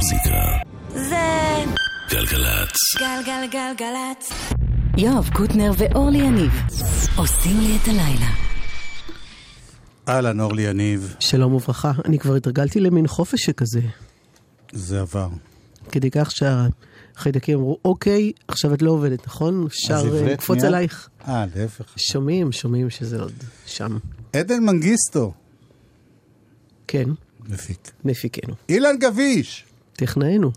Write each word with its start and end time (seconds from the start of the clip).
המוזיקה. 0.00 0.46
זה 0.88 1.64
גלגלצ. 2.10 2.76
גלגלגלגלצ. 2.98 4.32
יואב 4.96 5.30
קוטנר 5.32 5.72
ואורלי 5.78 6.18
יניב 6.18 6.50
עושים 7.16 7.60
לי 7.60 7.76
את 7.82 7.88
הלילה. 7.88 8.30
אהלן, 10.08 10.40
אורלי 10.40 10.62
יניב, 10.62 11.16
שלום 11.20 11.54
וברכה, 11.54 11.92
אני 12.04 12.18
כבר 12.18 12.34
התרגלתי 12.34 12.80
למין 12.80 13.06
חופש 13.06 13.44
שכזה. 13.44 13.80
זה 14.72 15.00
עבר. 15.00 15.28
כדי 15.92 16.10
כך 16.10 16.30
שהחיידקים 16.30 17.58
אמרו, 17.58 17.78
אוקיי, 17.84 18.32
עכשיו 18.48 18.74
את 18.74 18.82
לא 18.82 18.90
עובדת, 18.90 19.26
נכון? 19.26 19.66
אפשר 19.66 20.02
אה, 20.14 20.32
לקפוץ? 20.32 20.64
עלייך. 20.64 21.08
אה, 21.28 21.44
להפך. 21.56 21.84
שומעים, 21.96 22.52
שומעים 22.52 22.90
שזה 22.90 23.20
עוד 23.20 23.32
שם. 23.66 23.98
עדן 24.32 24.62
מנגיסטו, 24.64 25.32
כן, 26.86 27.08
מפיק. 27.48 27.90
מפיקנו. 28.04 28.54
אילן 28.68 28.98
גביש, 28.98 29.64
טכנאינו. 29.99 30.51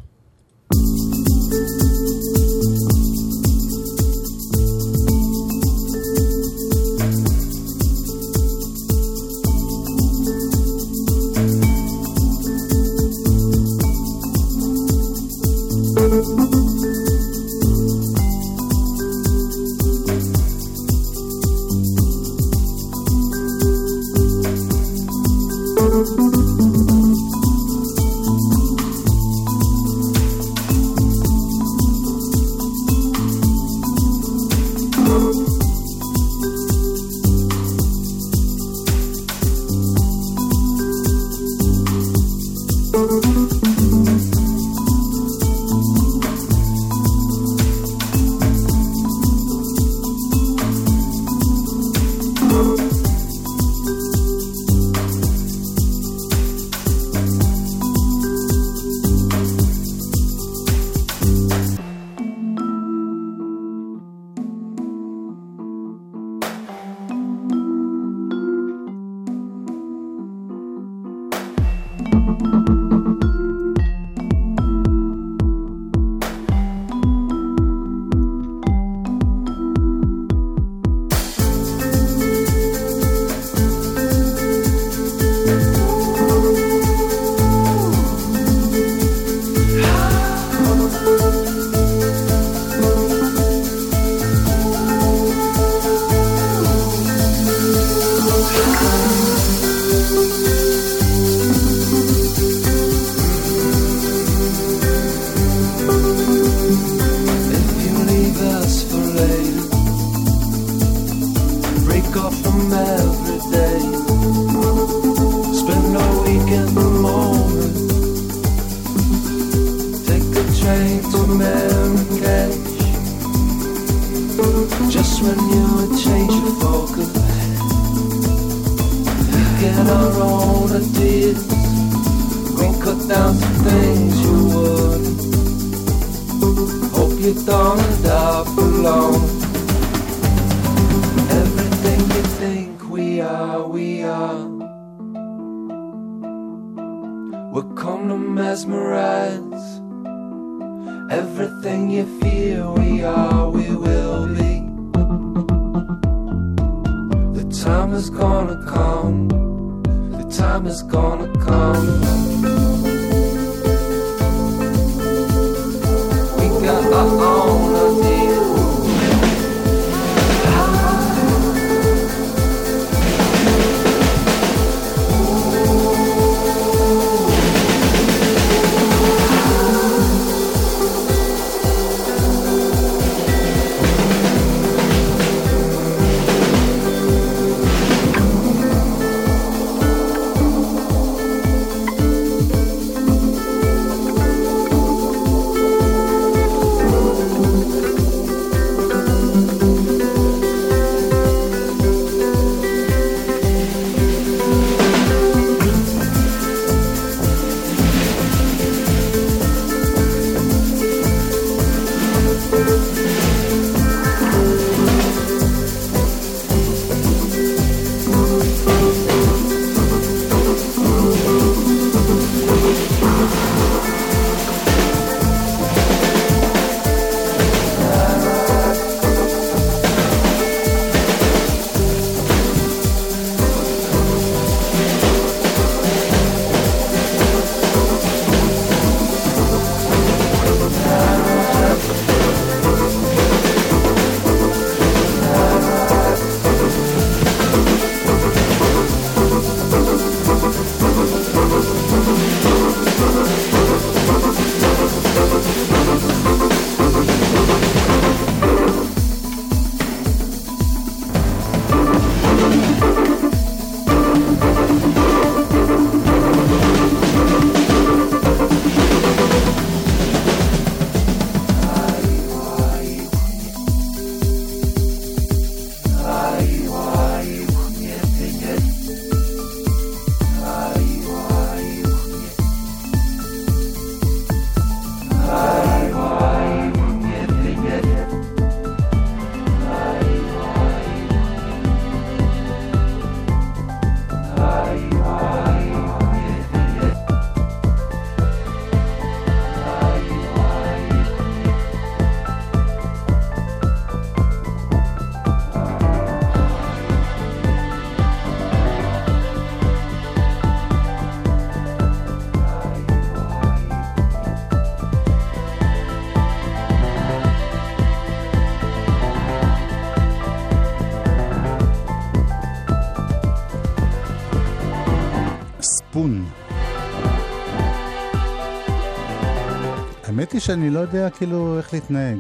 שאני 330.44 330.70
לא 330.70 330.80
יודע 330.80 331.10
כאילו 331.10 331.58
איך 331.58 331.74
להתנהג. 331.74 332.18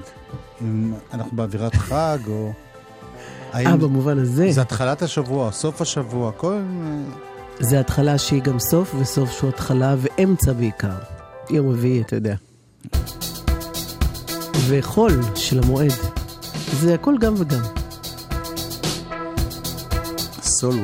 אם 0.62 0.94
אנחנו 1.14 1.38
באווירת 1.38 1.76
חג, 1.76 2.18
או... 2.28 2.52
אה, 3.54 3.60
האם 3.60 3.80
במובן 3.80 4.20
הזה, 4.20 4.52
זה 4.52 4.62
התחלת 4.62 5.02
השבוע, 5.02 5.52
סוף 5.52 5.82
השבוע, 5.82 6.32
כל... 6.32 6.62
זה 7.60 7.80
התחלה 7.80 8.18
שהיא 8.18 8.42
גם 8.42 8.60
סוף, 8.60 8.96
וסוף 9.00 9.32
שהוא 9.32 9.50
התחלה 9.50 9.96
ואמצע 9.98 10.54
בעיקר. 10.54 10.98
יום 11.50 11.70
רביעי, 11.70 12.02
אתה 12.02 12.16
יודע. 12.16 12.36
וחול 14.68 15.12
של 15.36 15.60
המועד. 15.64 15.92
זה 16.74 16.94
הכל 16.94 17.16
גם 17.20 17.34
וגם. 17.38 17.64
סול 20.42 20.76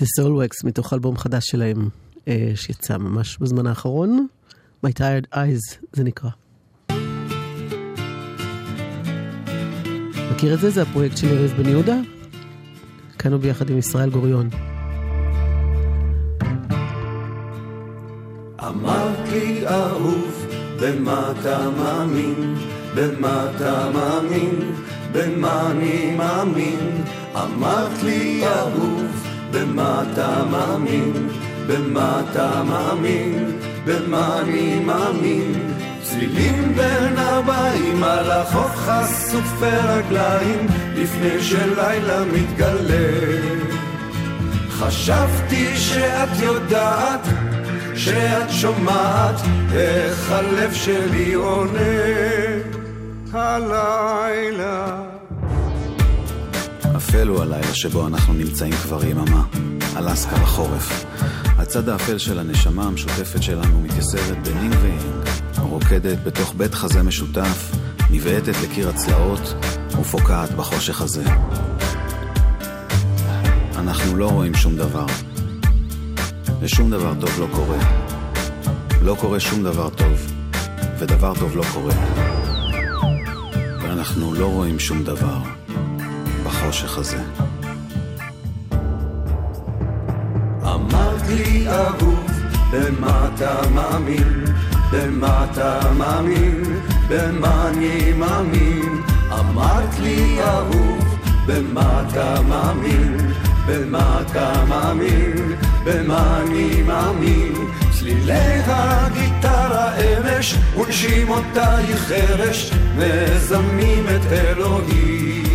The 0.00 0.04
Soul 0.04 0.30
Wax 0.30 0.66
מתוך 0.66 0.92
אלבום 0.92 1.16
חדש 1.16 1.46
שלהם 1.46 1.88
אה, 2.28 2.52
שיצא 2.54 2.98
ממש 2.98 3.38
בזמן 3.38 3.66
האחרון. 3.66 4.26
My 4.86 4.90
Tired 4.90 5.34
Eyes 5.34 5.76
זה 5.92 6.04
נקרא. 6.04 6.30
מכיר 10.32 10.54
את 10.54 10.60
זה? 10.60 10.70
זה 10.70 10.82
הפרויקט 10.82 11.16
של 11.16 11.38
ארז 11.38 11.52
בן 11.52 11.68
יהודה? 11.68 11.96
כאנו 13.18 13.38
ביחד 13.38 13.70
עם 13.70 13.78
ישראל 13.78 14.10
גוריון. 14.10 14.50
אמרת 18.68 19.28
לי 19.32 19.66
אהוב, 19.66 20.46
במה 20.80 21.32
אתה 21.32 21.70
מאמין? 21.70 22.56
במה 22.94 23.50
אתה 23.56 23.90
מאמין? 23.94 24.72
במה 25.12 25.70
אני 25.70 26.16
מאמין? 26.16 27.04
אמרת 27.36 28.02
לי 28.02 28.46
אהוב, 28.46 29.05
במה 29.56 30.02
אתה 30.02 30.42
מאמין? 30.50 31.28
במה 31.66 32.20
אתה 32.20 32.62
מאמין? 32.62 33.58
במה 33.84 34.40
אני 34.40 34.80
מאמין? 34.84 35.52
צלילים 36.02 36.72
בין 36.76 37.18
ארבעים 37.18 38.04
על 38.04 38.30
החוף 38.30 38.76
חשופי 38.76 39.76
רגליים 39.84 40.66
לפני 40.94 41.42
שלילה 41.42 42.24
מתגלה 42.24 43.66
חשבתי 44.70 45.76
שאת 45.76 46.28
יודעת, 46.42 47.26
שאת 47.94 48.50
שומעת 48.50 49.40
איך 49.72 50.32
הלב 50.32 50.72
שלי 50.72 51.34
עונה 51.34 51.80
הלילה 53.32 55.05
אפל 57.16 57.28
הוא 57.28 57.42
הלילה 57.42 57.74
שבו 57.74 58.06
אנחנו 58.06 58.34
נמצאים 58.34 58.72
כבר 58.72 59.04
יממה, 59.04 59.44
אלסקה 59.96 60.36
בחורף. 60.36 61.04
הצד 61.58 61.88
האפל 61.88 62.18
של 62.18 62.38
הנשמה 62.38 62.84
המשותפת 62.84 63.42
שלנו 63.42 63.80
מתייסרת 63.80 64.48
בנינג 64.48 64.74
ויינג, 64.82 65.28
רוקדת 65.58 66.18
בתוך 66.24 66.54
בית 66.56 66.74
חזה 66.74 67.02
משותף, 67.02 67.72
נבעטת 68.10 68.54
לקיר 68.62 68.88
הצלעות 68.88 69.54
ופוקעת 70.00 70.52
בחושך 70.52 71.00
הזה. 71.00 71.24
אנחנו 73.76 74.16
לא 74.16 74.30
רואים 74.30 74.54
שום 74.54 74.76
דבר, 74.76 75.06
ושום 76.60 76.90
דבר 76.90 77.14
טוב 77.20 77.30
לא 77.40 77.46
קורה. 77.52 77.78
לא 79.02 79.16
קורה 79.20 79.40
שום 79.40 79.62
דבר 79.62 79.90
טוב, 79.90 80.32
ודבר 80.98 81.34
טוב 81.34 81.56
לא 81.56 81.64
קורה. 81.74 81.94
ואנחנו 83.82 84.34
לא 84.34 84.46
רואים 84.46 84.78
שום 84.78 85.04
דבר 85.04 85.65
בחושך 86.66 86.98
הזה. 86.98 87.18
אמרת 90.62 91.28
לי 91.28 91.68
אהוב, 91.68 92.26
במה 92.72 93.28
אתה 93.34 93.60
מאמין? 93.74 94.44
במה 94.92 95.46
אתה 95.50 95.80
מאמין? 95.98 96.62
במה 97.08 97.68
אני 97.68 98.12
מאמין? 98.12 99.02
אמרת 99.32 99.98
לי 100.00 100.38
אהוב, 100.42 101.16
במה 101.46 102.04
אתה 102.08 102.42
מאמין? 102.48 103.16
במה 103.66 104.20
אתה 104.20 104.64
מאמין? 104.68 105.56
במה 105.84 106.40
אני 106.42 106.82
מאמין? 106.82 107.52
צלילי 107.98 108.60
הגיטרה 108.66 109.92
אמש, 109.96 110.54
ונשימותייך 110.76 111.98
חרש, 111.98 112.72
מזמנים 112.96 114.04
את 114.16 114.32
אלוהים. 114.32 115.45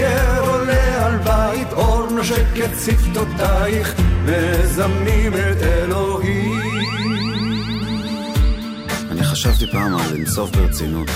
ובוקר 0.00 0.50
עולה 0.50 1.06
על 1.06 1.18
בית 1.18 1.72
אור 1.72 2.06
נושק 2.10 2.44
את 2.64 2.70
שפתותייך, 2.84 3.94
מזמנים 4.24 5.32
את 5.34 5.62
אלוהים. 5.62 6.60
אני 9.10 9.24
חשבתי 9.24 9.66
פעם 9.66 9.94
על 9.94 10.14
לנסוף 10.14 10.50
ברצינות. 10.50 11.10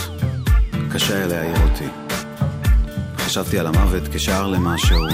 קשה 0.93 1.17
היה 1.17 1.27
להעיר 1.27 1.57
אותי. 1.63 1.89
חשבתי 3.19 3.59
על 3.59 3.67
המוות 3.67 4.03
כשער 4.13 4.47
למשהו, 4.47 5.07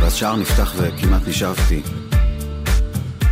ואז 0.00 0.14
שער 0.14 0.36
נפתח 0.36 0.74
וכמעט 0.76 1.22
נשאבתי. 1.28 1.82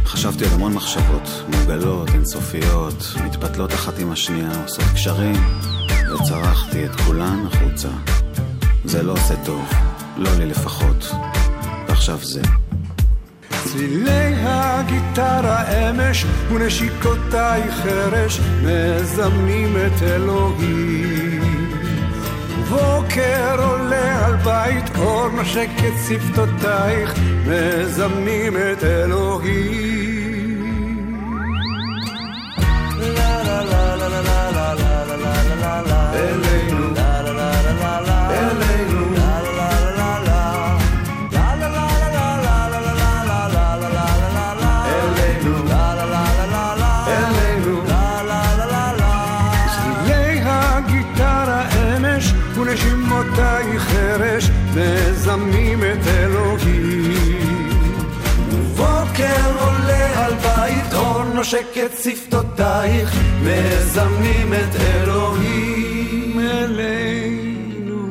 חשבתי 0.04 0.44
על 0.44 0.50
המון 0.52 0.74
מחשבות, 0.74 1.44
מוגלות, 1.48 2.08
אינסופיות, 2.08 3.14
מתפתלות 3.24 3.74
אחת 3.74 3.98
עם 3.98 4.12
השנייה, 4.12 4.62
עושות 4.62 4.84
קשרים, 4.94 5.36
וצרחתי 6.14 6.84
את 6.84 7.00
כולן 7.00 7.46
החוצה. 7.46 7.88
זה 8.84 9.02
לא 9.02 9.12
עושה 9.12 9.34
טוב, 9.44 9.70
לא 10.16 10.30
לי 10.38 10.46
לפחות. 10.46 11.10
ועכשיו 11.88 12.18
זה. 12.22 12.42
צלילי 13.64 14.34
הגיטרה 14.38 15.62
אמש 15.90 16.24
ונשיקותייך 16.52 17.74
חרש 17.74 18.40
מזמנים 18.62 19.76
את 19.76 20.02
אלוהים. 20.02 21.68
בוקר 22.68 23.64
עולה 23.68 24.26
על 24.26 24.36
בית 24.36 24.96
אור 24.98 25.28
נושק 25.28 25.68
את 25.78 25.94
שפתותייך 26.08 27.14
מזמנים 27.46 28.56
את 28.56 28.84
אלוהים. 28.84 29.83
חרש 54.74 55.16
מזמנים 55.16 55.78
את 55.78 56.06
אלוהים. 56.06 57.68
ובוקר 58.50 59.60
עולה 59.60 60.26
על 60.26 60.32
בית 60.34 60.94
אור 60.94 61.24
נושק 61.24 61.66
את 61.86 61.98
שפתותייך 61.98 63.14
מזמנים 63.42 64.52
את 64.54 64.76
אלוהים 64.80 66.40
אלינו. 66.40 68.04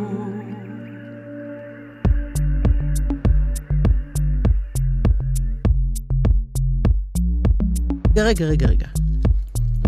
רגע, 8.18 8.46
רגע, 8.46 8.68
רגע. 8.68 8.88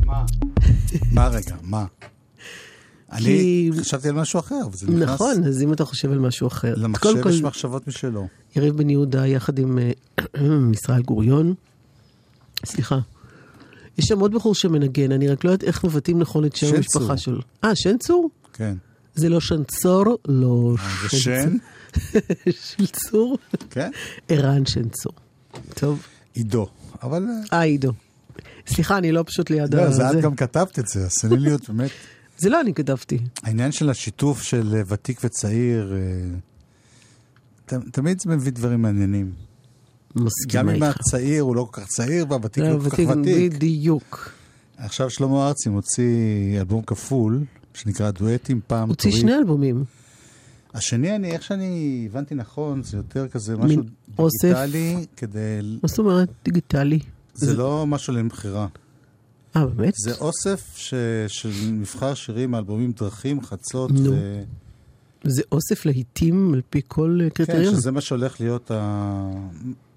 מה? 0.06 0.26
מה 1.16 1.28
רגע? 1.28 1.56
מה? 1.64 1.86
אני 3.16 3.70
חשבתי 3.80 4.10
על 4.10 4.16
משהו 4.16 4.40
אחר, 4.40 4.68
וזה 4.72 4.88
נכנס... 4.88 5.02
נכון, 5.02 5.44
אז 5.44 5.62
אם 5.62 5.74
אתה 5.74 5.86
חושב 5.86 6.12
על 6.12 6.20
משהו 6.20 6.48
אחר. 6.48 6.74
למחשב 6.78 7.28
יש 7.30 7.42
מחשבות 7.42 7.88
משלו. 7.88 8.28
יריב 8.56 8.78
בן 8.78 8.90
יהודה 8.90 9.28
יחד 9.28 9.60
עם 9.60 9.80
אה, 9.80 9.92
ישראל 10.74 11.02
גוריון. 11.02 11.54
סליחה. 12.66 13.00
יש 13.98 14.06
שם 14.06 14.20
עוד 14.20 14.34
בחור 14.34 14.56
שמנגן, 14.56 15.12
אני 15.12 15.28
רק 15.28 15.44
לא 15.44 15.50
יודעת 15.52 15.68
איך 15.68 15.84
מבטאים 15.84 16.20
נכון 16.20 16.46
את 16.46 16.56
שם 16.56 16.76
המשפחה. 16.76 17.18
שלו. 17.18 17.42
אה, 17.64 17.76
שן 17.76 17.98
צור? 17.98 18.30
כן. 18.54 18.76
זה 19.16 19.30
לא 19.30 19.40
שנצור, 19.40 20.18
לא 20.28 20.76
אה, 20.80 21.08
זה 21.12 21.20
שן? 21.20 21.58
של 22.50 22.88
צור. 22.98 23.38
כן? 23.70 23.92
ערן 24.30 24.66
שן 24.66 24.90
צור. 24.90 25.14
טוב. 25.74 26.02
עידו. 26.34 26.68
אבל... 27.04 27.24
אה, 27.24 27.58
אה, 27.58 27.64
עידו. 27.64 27.92
סליחה, 28.68 28.98
אני 28.98 29.12
לא 29.12 29.24
פשוט 29.28 29.50
ליד 29.50 29.76
לא. 29.76 29.92
זה 29.92 30.12
את 30.12 30.22
גם 30.22 30.36
כתבת 30.36 30.80
את 30.80 30.88
זה, 30.88 31.06
הסניליות 31.06 31.70
באמת. 31.70 31.92
זה 32.38 32.50
לא 32.50 32.62
אני 32.62 32.74
כתבתי. 32.74 33.20
העניין 33.44 33.72
של 33.72 33.90
השיתוף 33.90 34.42
של 34.42 34.74
אה, 34.76 34.82
ותיק 34.88 35.20
וצעיר, 35.24 35.94
אה, 35.96 36.38
ת- 37.66 37.90
תמיד 37.92 38.20
זה 38.22 38.30
מביא 38.30 38.52
דברים 38.52 38.82
מעניינים. 38.82 39.32
גם 40.18 40.26
מסכימה 40.26 40.62
אם 40.76 40.84
איתך. 40.84 41.00
הצעיר 41.00 41.42
הוא 41.44 41.56
לא 41.56 41.68
כל 41.72 41.82
כך 41.82 41.88
צעיר 41.88 42.26
והוותיק 42.30 42.64
לא, 42.64 42.70
לא 42.70 42.80
כל 42.84 42.90
כך 42.90 43.00
ותיק. 43.00 43.54
בדיוק. 43.54 44.32
עכשיו 44.78 45.10
שלמה 45.10 45.48
ארצי 45.48 45.70
מוציא 45.70 46.04
אלבום 46.60 46.82
כפול, 46.82 47.44
שנקרא 47.74 48.12
דואטים 48.12 48.60
פעם 48.68 48.90
הוציא 48.90 49.10
תורי. 49.12 49.22
שני 49.22 49.36
אלבומים. 49.36 49.84
השני, 50.74 51.16
אני, 51.16 51.32
איך 51.32 51.44
שאני 51.44 52.04
הבנתי 52.12 52.36
נכון, 52.36 52.84
זה 52.84 52.98
יותר 52.98 53.28
כזה 53.28 53.58
משהו 53.58 53.82
אוסף. 54.20 54.42
דיגיטלי, 54.44 55.06
כדי... 55.18 55.40
מה 55.84 55.88
זאת 55.88 56.00
אומרת 56.00 56.30
דיגיטלי? 56.46 57.00
זה 57.34 57.54
לא 57.58 57.88
משהו 57.88 58.14
למכירה. 58.14 58.68
אה, 59.56 59.66
באמת? 59.66 59.94
זה 59.98 60.14
אוסף 60.16 60.74
ש... 60.76 60.94
של 61.28 61.50
מבחר 61.72 62.14
שירים 62.14 62.52
מאלבומים 62.52 62.92
דרכים, 62.92 63.42
חצות, 63.42 63.92
נו. 63.92 64.12
ו... 64.14 64.44
זה 65.24 65.42
אוסף 65.52 65.86
להיטים 65.86 66.54
על 66.54 66.62
פי 66.70 66.82
כל 66.88 67.20
אה, 67.24 67.30
כן, 67.30 67.46
קריטריון. 67.46 67.76
שזה 67.76 67.92
מה 67.92 68.02
שהולך 68.02 68.42
להיות, 68.42 68.72
ה... 68.72 69.32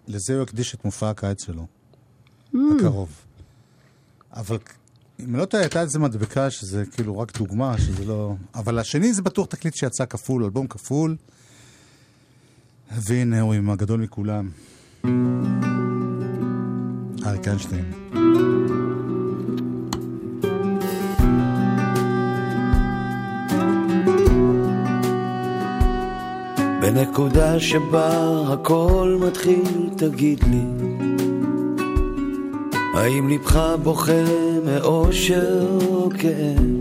לזה 0.09 0.35
הוא 0.35 0.43
יקדיש 0.43 0.75
את 0.75 0.85
מופע 0.85 1.11
הקיץ 1.11 1.45
שלו, 1.47 1.67
Mm. 2.55 2.59
הקרוב. 2.79 3.09
אבל 4.33 4.59
אם 5.25 5.37
לא 5.37 5.45
טועה, 5.45 5.63
הייתה 5.63 5.81
איזה 5.83 5.99
מדבקה 5.99 6.51
שזה 6.51 6.85
כאילו 6.93 7.19
רק 7.19 7.39
דוגמה, 7.39 7.79
שזה 7.79 8.05
לא... 8.05 8.35
אבל 8.55 8.79
השני 8.79 9.13
זה 9.15 9.23
בטוח 9.23 9.47
תקליט 9.47 9.75
שיצא 9.75 10.05
כפול, 10.05 10.45
אלבום 10.45 10.67
כפול. 10.67 11.17
והנה 12.97 13.41
הוא 13.41 13.55
עם 13.55 13.71
הגדול 13.71 14.01
מכולם. 14.01 14.51
אריק 17.27 17.49
איינשטיין. 17.49 17.93
בנקודה 26.81 27.61
שבה 27.61 28.43
הכל 28.53 29.19
מתחיל, 29.21 29.91
תגיד 29.97 30.45
לי, 30.51 30.87
האם 32.95 33.29
לבך 33.29 33.57
בוכה 33.83 34.23
מאושר 34.65 35.67
או 35.89 36.09
כאב? 36.19 36.79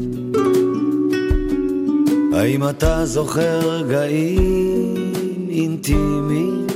האם 2.34 2.70
אתה 2.70 3.06
זוכר 3.06 3.60
רגעים 3.60 5.12
אינטימיים 5.50 6.68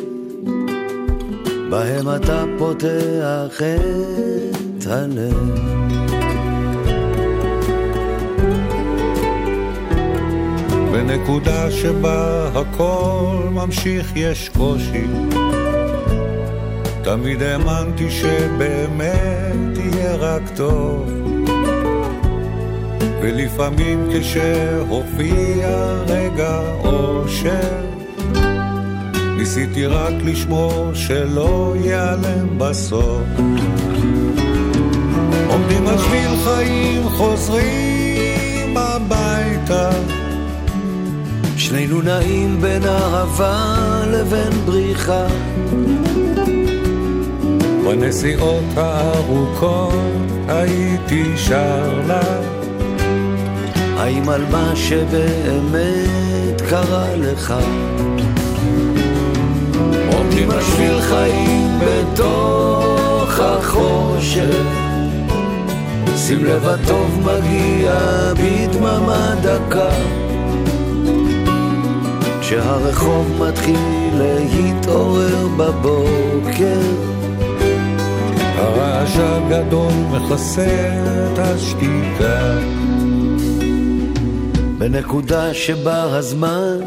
בהם 1.70 2.16
אתה 2.16 2.44
פותח 2.58 3.62
את 4.78 4.88
הלב? 4.88 5.81
בנקודה 11.01 11.72
שבה 11.72 12.50
הכל 12.55 13.48
ממשיך 13.51 14.12
יש 14.15 14.50
קושי. 14.50 15.05
תמיד 17.03 17.41
האמנתי 17.43 18.12
שבאמת 18.12 19.77
יהיה 19.77 20.15
רק 20.15 20.41
טוב. 20.55 21.12
ולפעמים 23.22 24.10
כשהופיע 24.13 25.67
רגע 26.08 26.60
אושר 26.84 27.86
ניסיתי 29.38 29.86
רק 29.86 30.13
לשמור 30.24 30.93
שלא 30.93 31.75
ייעלם 31.84 32.58
בסוף. 32.58 33.24
עומדים 35.48 35.88
על 35.88 35.98
שביל 35.98 36.31
חיים 36.43 37.10
חוזרים 37.10 38.77
הביתה 38.77 39.89
שנינו 41.72 42.01
נעים 42.01 42.62
בין 42.62 42.86
אהבה 42.86 43.75
לבין 44.08 44.51
בריחה. 44.66 45.28
בנסיעות 47.86 48.63
הארוכות 48.75 49.94
הייתי 50.48 51.38
שר 51.38 52.01
לה. 52.08 52.42
האם 53.98 54.30
על 54.30 54.46
מה 54.51 54.72
שבאמת 54.75 56.62
קרה 56.70 57.16
לך? 57.16 57.54
עומדים 60.13 60.52
על 60.52 60.62
שביל 60.62 61.02
חיים 61.02 61.80
בתוך 61.80 63.39
החושך. 63.39 64.56
שים 66.15 66.45
לב 66.45 66.67
הטוב 66.67 67.19
מגיע 67.26 67.93
בדממה 68.34 69.36
דקה 69.41 70.20
כשהרחוב 72.52 73.42
מתחיל 73.48 73.78
להתעורר 74.14 75.48
בבוקר. 75.58 76.82
הרעש 78.56 79.18
הגדול 79.18 79.92
מכסה 80.12 80.90
את 81.34 81.40
השתיקה. 81.40 82.58
בנקודה 84.78 85.54
שבה 85.54 86.18
הזמן 86.18 86.78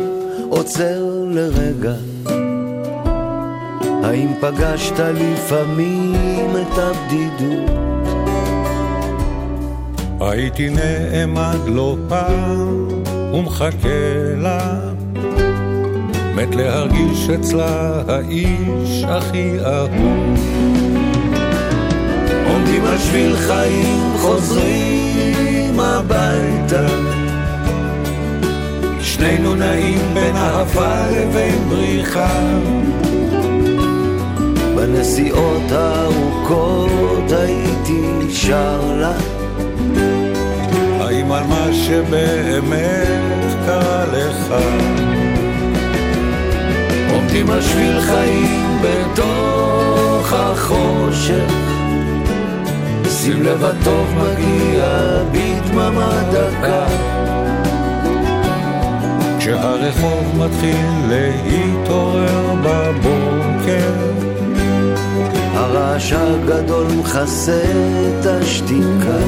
עוצר 0.49 1.03
לרגע. 1.31 1.95
האם 4.03 4.29
פגשת 4.41 4.99
לפעמים 4.99 6.51
את 6.63 6.79
הבדידות? 6.79 7.71
הייתי 10.21 10.71
נעמד 10.71 11.59
לא 11.67 11.97
פעם 12.09 12.89
ומחכה 13.33 14.35
לה 14.37 14.95
מת 16.35 16.55
להרגיש 16.55 17.31
אצלה 17.31 18.03
האיש 18.09 19.05
הכי 19.09 19.59
אהוב. 19.67 20.39
עומדים 22.47 22.85
על 22.85 22.99
שביל 22.99 23.37
חיים 23.37 24.13
חוזרים 24.19 25.81
הביתה. 25.81 26.87
שנינו 29.01 29.55
נעים 29.55 30.15
בין 30.15 30.37
אהבה 30.37 31.07
לבין 31.11 31.69
בריחה. 31.69 32.41
בנסיעות 34.77 35.71
הארוכות 35.71 37.33
הייתי 37.33 38.31
שר 38.31 38.81
לה. 38.97 39.17
האם 41.01 41.33
על 41.33 41.45
מה 41.45 41.69
שבאמת 41.73 43.09
קרה 43.67 44.05
לך 44.13 44.55
עומדים 47.25 47.51
על 47.51 47.63
שביל 47.63 48.01
חיים 48.01 48.79
בתוך 48.83 50.33
החושך. 50.33 51.53
שים 53.09 53.43
לב 53.43 53.65
הטוב 53.65 54.15
מגיע 54.17 54.85
בדממה 55.33 56.23
דקה. 56.33 56.87
כשהרחוב 59.39 60.45
מתחיל 60.45 60.87
להתעורר 61.09 62.55
בבוקר 62.65 63.93
הרעש 65.55 66.13
הגדול 66.13 66.87
מכסה 66.99 67.63
את 67.63 68.27
השתיקה. 68.27 69.19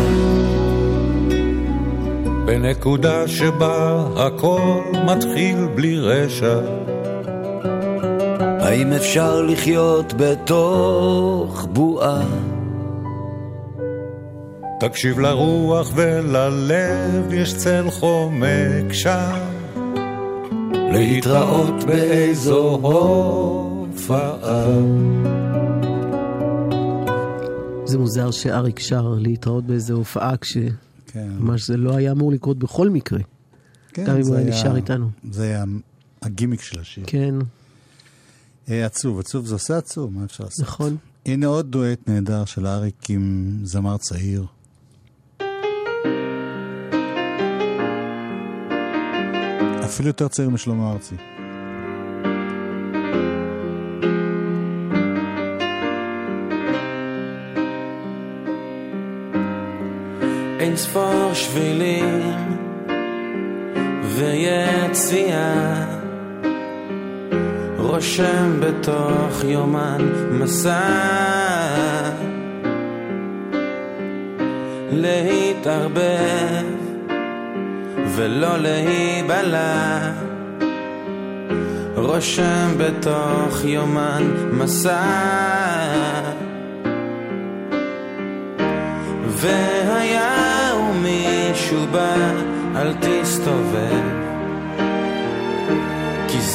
בנקודה 2.45 3.29
שבה 3.29 4.05
הכל 4.17 4.83
מתחיל 5.07 5.57
בלי 5.75 5.99
רשע 5.99 6.61
האם 8.67 8.93
אפשר 8.93 9.43
לחיות 9.43 10.13
בתוך 10.17 11.67
בועה? 11.73 12.27
תקשיב 14.81 15.19
לרוח 15.19 15.93
וללב, 15.95 17.33
יש 17.33 17.57
צל 17.57 17.91
חומק 17.91 18.93
שם. 18.93 19.39
להתראות 20.93 21.85
באיזו 21.85 22.79
הופעה. 22.83 24.67
זה 27.85 27.99
מוזר 27.99 28.31
שאריק 28.31 28.79
שר 28.79 29.15
להתראות 29.19 29.65
באיזו 29.65 29.95
הופעה, 29.95 30.37
כשממש 30.37 30.71
כן. 31.13 31.57
זה 31.67 31.77
לא 31.77 31.97
היה 31.97 32.13
אמור 32.13 32.33
לקרות 32.33 32.59
בכל 32.59 32.91
מקרה. 32.91 33.21
כן, 33.93 34.05
גם 34.05 34.17
אם 34.17 34.23
זה 34.23 34.31
הוא 34.31 34.39
היה 34.39 34.49
נשאר 34.49 34.77
איתנו. 34.77 35.09
זה 35.31 35.45
היה 35.45 35.65
הגימיק 36.23 36.61
של 36.61 36.81
השיר. 36.81 37.05
כן, 37.07 37.35
עצוב, 38.69 39.21
עצוב, 39.21 39.47
זה 39.47 39.55
עושה 39.55 39.79
עצוב, 39.79 40.13
מה 40.13 40.25
אפשר 40.25 40.45
לעשות? 40.45 40.67
נכון. 40.67 40.97
הנה 41.27 41.47
עוד 41.47 41.71
דואט 41.71 41.99
נהדר 42.07 42.45
של 42.45 42.67
אריק 42.67 43.11
עם 43.11 43.53
זמר 43.65 43.97
צעיר. 43.97 44.47
אפילו 49.85 50.09
יותר 50.09 50.29
צעיר 50.29 50.51
משלמה 50.51 50.93
ארצי. 50.93 51.15
אין 60.61 60.77
ספור 60.77 61.35
שבילים 61.35 62.35
ויציאה 64.17 66.06
רושם 67.87 68.61
בתוך 68.61 69.45
יומן 69.45 69.99
מסע. 70.31 70.81
להתערבב 74.93 76.67
ולא 78.17 78.57
להיבלע. 78.59 79.99
רושם 81.97 82.69
בתוך 82.79 83.65
יומן 83.65 84.35
מסע. 84.53 85.03
והיה 89.27 90.73
ומישהו 90.81 91.87
בא 91.93 92.15
אל 92.77 92.93
תסתובב 93.01 94.26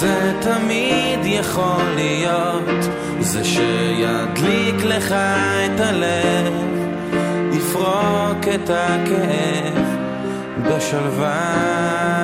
זה 0.01 0.33
תמיד 0.41 1.19
יכול 1.23 1.83
להיות. 1.95 2.89
זה 3.19 3.43
שידליק 3.43 4.75
לך 4.83 5.11
את 5.11 5.79
הלב 5.79 6.53
יפרוק 7.53 8.47
את 8.55 8.69
הכאב 8.69 9.85
בשלווה 10.67 12.20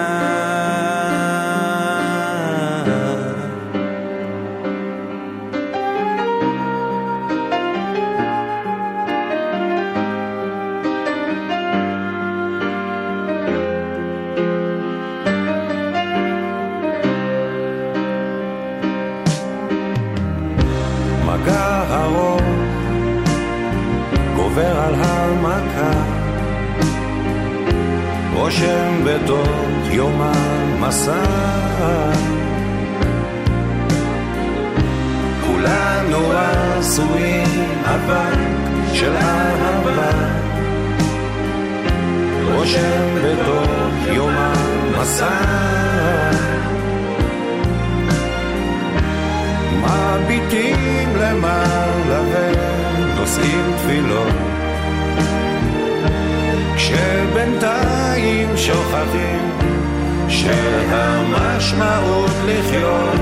רושם 28.48 29.04
בתוך 29.04 29.92
יום 29.92 30.22
המסע. 30.22 31.24
כולנו 35.46 36.18
עשויים 36.32 37.66
אבק 37.84 38.38
של 38.94 39.12
אהבה, 39.16 40.12
רושם 42.54 43.16
בתוך 43.24 44.16
יום 44.16 44.34
המסע. 44.38 45.42
מביטים 49.84 51.16
למעלה 51.16 52.22
ונושאים 52.32 53.74
תפילות 53.78 54.57
כשבינתיים 56.88 58.58
שוכחים 58.58 59.52
שהמשמעות 60.30 62.32
לחיות 62.46 63.20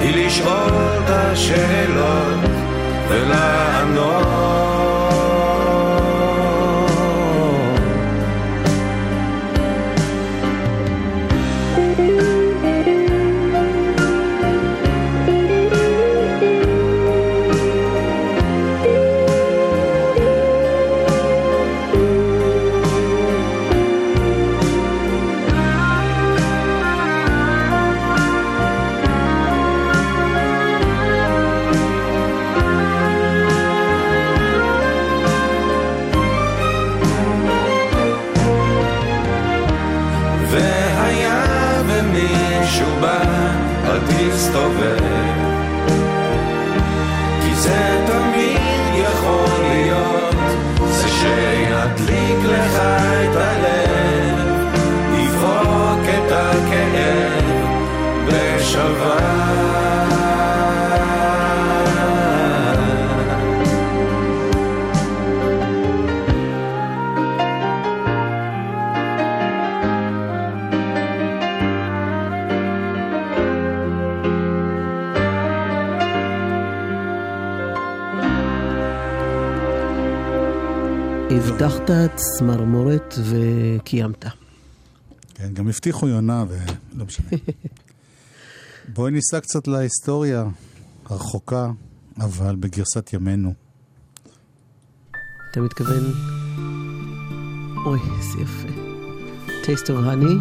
היא 0.00 0.26
לשאול 0.26 0.70
את 1.04 1.10
השאלות 1.10 2.38
ולענות 3.08 4.41
הבטחת 81.44 82.16
צמרמורת 82.16 83.14
וקיימת. 83.30 84.24
כן, 85.34 85.54
גם 85.54 85.68
הבטיחו 85.68 86.08
יונה 86.08 86.44
ולא 86.48 87.04
משנה. 87.04 87.26
בואי 88.94 89.12
ניסע 89.12 89.40
קצת 89.40 89.68
להיסטוריה 89.68 90.44
הרחוקה, 91.04 91.70
אבל 92.18 92.56
בגרסת 92.56 93.12
ימינו. 93.12 93.54
אתה 95.50 95.60
מתכוון... 95.60 96.12
אוי, 97.86 98.00
איזה 98.18 98.42
יפה. 98.42 98.68
Taste 99.64 99.86
of 99.86 100.06
Honey, 100.06 100.38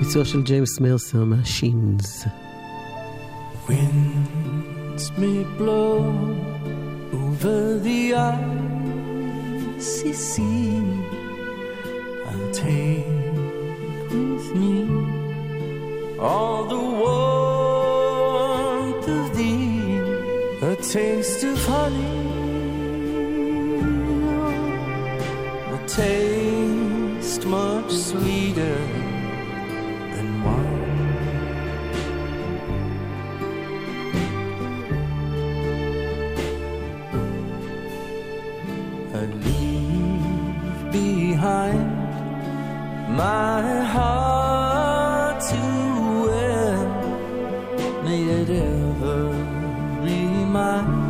ביצוע 0.00 0.24
של 0.24 0.42
ג'יימס 0.42 0.80
מרסר 0.80 1.24
מהשינס. 1.24 2.24
Winds 3.66 5.10
may 5.18 5.44
blow 5.58 6.04
over 7.12 7.78
the 7.84 8.14
icy 9.80 10.12
sea. 10.12 10.82
I'll 12.28 12.50
take 12.52 13.06
with 14.10 14.48
me 14.60 14.76
all 16.18 16.64
the 16.74 16.84
warmth 17.02 19.08
of 19.08 19.36
thee, 19.38 19.96
a 20.70 20.76
taste 20.76 21.44
of 21.44 21.56
honey, 21.64 22.20
a 25.76 25.78
taste 25.86 27.46
much 27.46 27.90
sweeter 27.90 28.79
my 43.16 43.80
heart 43.94 45.40
to 45.50 45.56
where 46.24 46.78
may 48.04 48.22
it 48.22 48.50
ever 48.50 49.20
be 50.04 50.18
mine. 50.56 51.08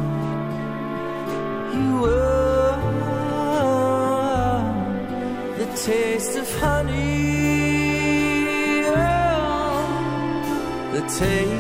You 1.75 1.89
were 2.03 2.77
the 5.59 5.67
taste 5.77 6.37
of 6.37 6.49
honey, 6.59 7.01
oh, 8.87 9.83
the 10.93 11.03
taste 11.19 11.60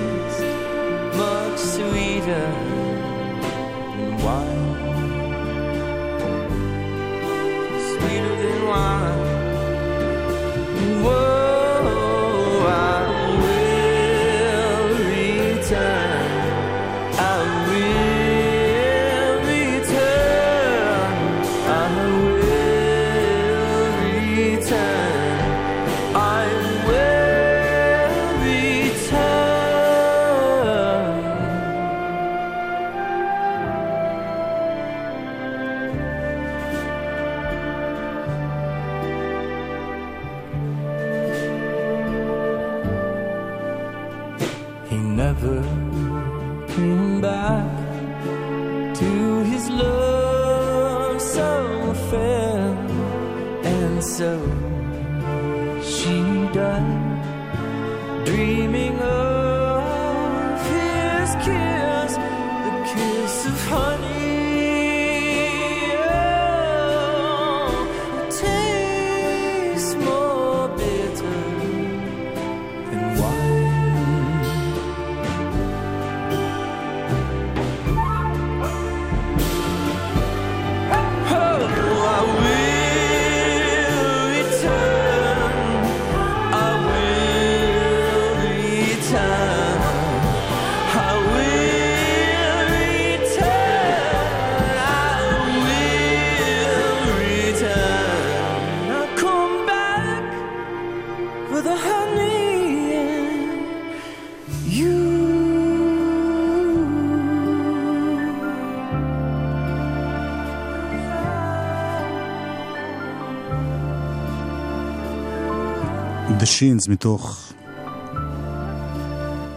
Shins 116.60 116.90
מתוך... 116.90 117.52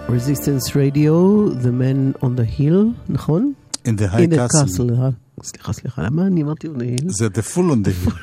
Resistance 0.08 0.76
Radio, 0.76 1.50
The 1.64 1.72
Man 1.72 2.24
on 2.24 2.36
the 2.38 2.60
Hill, 2.60 3.10
נכון? 3.10 3.54
In 3.86 3.88
the 3.88 4.08
High 4.08 4.28
In 4.28 4.30
the 4.30 4.38
Castle. 4.38 4.80
Castle. 4.80 5.02
אה, 5.02 5.10
סליחה, 5.44 5.74
סליחה, 5.74 6.02
למה 6.02 6.28
אני 6.28 6.44
אמרתי 6.44 6.68
on 6.68 6.70
the 6.70 7.02
Hill? 7.02 7.06
זה 7.08 7.28
The 7.28 7.56
Full 7.56 7.58
on 7.58 7.88
the 7.88 8.08
Hill. 8.08 8.14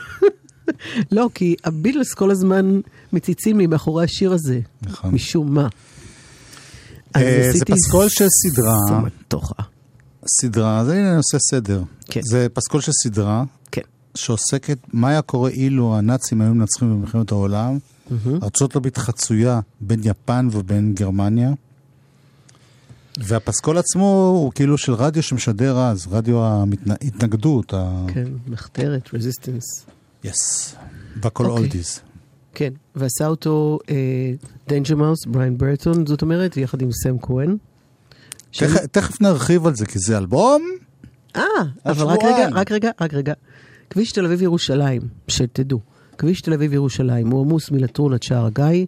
לא, 1.16 1.29
כי 1.35 1.57
הביטלס 1.64 2.14
כל 2.14 2.31
הזמן 2.31 2.81
מציצים 3.12 3.59
לי 3.59 3.66
מאחורי 3.66 4.05
השיר 4.05 4.33
הזה, 4.33 4.61
נכון. 4.83 5.14
משום 5.14 5.55
מה. 5.55 5.69
אה, 7.16 7.51
זה 7.53 7.64
פסקול 7.64 8.09
של 8.09 8.27
סדרה, 8.29 8.77
סמטוחה. 8.88 9.62
סדרה, 10.40 10.81
אז 10.81 10.88
הנה 10.88 11.09
אני 11.09 11.16
עושה 11.16 11.38
סדר. 11.51 11.83
כן. 12.07 12.21
זה 12.31 12.47
פסקול 12.53 12.81
של 12.81 12.93
סדרה. 12.93 13.45
שעוסקת 14.14 14.79
מה 14.92 15.09
היה 15.09 15.23
קורה 15.23 15.51
אילו 15.51 15.96
הנאצים 15.96 16.40
היו 16.40 16.55
מנצחים 16.55 16.90
במלחמת 16.90 17.31
העולם. 17.33 17.79
ארצות 18.42 18.77
הברית 18.77 18.96
חצויה 18.99 19.61
בין 19.81 20.01
יפן 20.05 20.49
ובין 20.53 20.94
גרמניה. 20.94 21.53
והפסקול 23.18 23.79
עצמו 23.79 24.05
הוא 24.42 24.53
כאילו 24.53 24.79
של 24.79 24.92
רדיו 24.94 25.23
שמשדר 25.23 25.79
אז, 25.79 26.07
רדיו 26.11 26.44
ההתנגדות. 26.44 27.75
ה... 27.75 28.07
כן, 28.14 28.25
מחתרת, 28.46 29.14
resistance. 29.14 29.64
yes. 30.24 30.74
והכל. 31.23 31.46
oldies. 31.46 32.00
כן, 32.55 32.70
ועשה 32.96 33.27
אותו 33.27 33.79
Danger 34.68 34.96
Mouse, 34.96 35.18
Brian 35.26 35.59
Burton, 35.59 36.07
זאת 36.07 36.23
אומרת, 36.23 36.57
יחד 36.57 36.83
עם 36.83 36.88
סם 36.92 37.16
כהן. 37.23 37.57
תכף- 38.92 39.20
נרחיב 39.20 39.66
על 39.66 39.75
זה, 39.77 39.87
כי 39.87 39.99
זה 39.99 40.18
אלבום. 40.18 40.62
אה, 41.37 41.42
אבל 41.87 42.07
רק. 42.07 42.18
רגע, 42.25 42.49
רק 42.53 42.73
רגע, 42.73 42.90
רק 43.01 43.14
רגע. 43.14 43.33
כביש 43.90 44.12
תל 44.12 44.24
אביב 44.24 44.42
ירושלים, 44.42 45.03
שתדעו, 45.29 45.81
כביש 46.18 46.40
תל 46.40 46.53
אביב 46.53 46.72
ירושלים 46.72 47.31
הוא 47.31 47.40
עמוס 47.40 47.70
מלטרון 47.70 48.12
עד 48.12 48.22
שער 48.22 48.46
הגיא, 48.46 48.87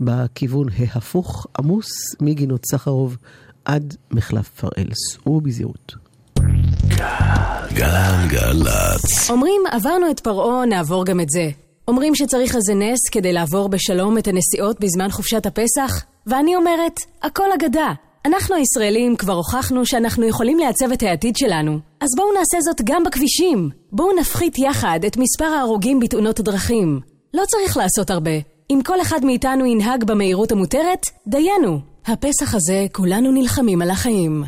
בכיוון 0.00 0.68
ההפוך, 0.78 1.46
עמוס 1.58 1.88
מגינות 2.20 2.66
סחרוב 2.70 3.16
עד 3.64 3.96
מחלף 4.10 4.48
פראל. 4.48 4.88
סעו 4.94 5.40
בזהירות. 5.40 5.94
גלגלצ. 7.74 9.30
אומרים, 9.30 9.62
עברנו 9.70 10.10
את 10.10 10.20
פרעה, 10.20 10.66
נעבור 10.66 11.04
גם 11.04 11.20
את 11.20 11.30
זה. 11.30 11.50
אומרים 11.88 12.14
שצריך 12.14 12.56
איזה 12.56 12.74
נס 12.74 13.08
כדי 13.12 13.32
לעבור 13.32 13.68
בשלום 13.68 14.18
את 14.18 14.28
הנסיעות 14.28 14.80
בזמן 14.80 15.10
חופשת 15.10 15.46
הפסח, 15.46 16.04
ואני 16.26 16.56
אומרת, 16.56 17.00
הכל 17.22 17.52
אגדה. 17.54 17.92
אנחנו 18.26 18.54
הישראלים 18.54 19.16
כבר 19.16 19.32
הוכחנו 19.32 19.86
שאנחנו 19.86 20.26
יכולים 20.26 20.58
לעצב 20.58 20.92
את 20.92 21.02
העתיד 21.02 21.36
שלנו. 21.36 21.78
אז 22.00 22.08
בואו 22.16 22.32
נעשה 22.38 22.60
זאת 22.60 22.80
גם 22.84 23.04
בכבישים. 23.04 23.70
בואו 23.92 24.16
נפחית 24.20 24.58
יחד 24.58 25.00
את 25.06 25.16
מספר 25.16 25.44
ההרוגים 25.44 26.00
בתאונות 26.00 26.40
הדרכים. 26.40 27.00
לא 27.34 27.42
צריך 27.46 27.76
לעשות 27.76 28.10
הרבה. 28.10 28.30
אם 28.70 28.80
כל 28.84 29.00
אחד 29.00 29.24
מאיתנו 29.24 29.66
ינהג 29.66 30.04
במהירות 30.04 30.52
המותרת, 30.52 31.00
דיינו. 31.26 31.80
הפסח 32.06 32.54
הזה 32.54 32.86
כולנו 32.92 33.32
נלחמים 33.32 33.82
על 33.82 33.90
החיים. 33.90 34.44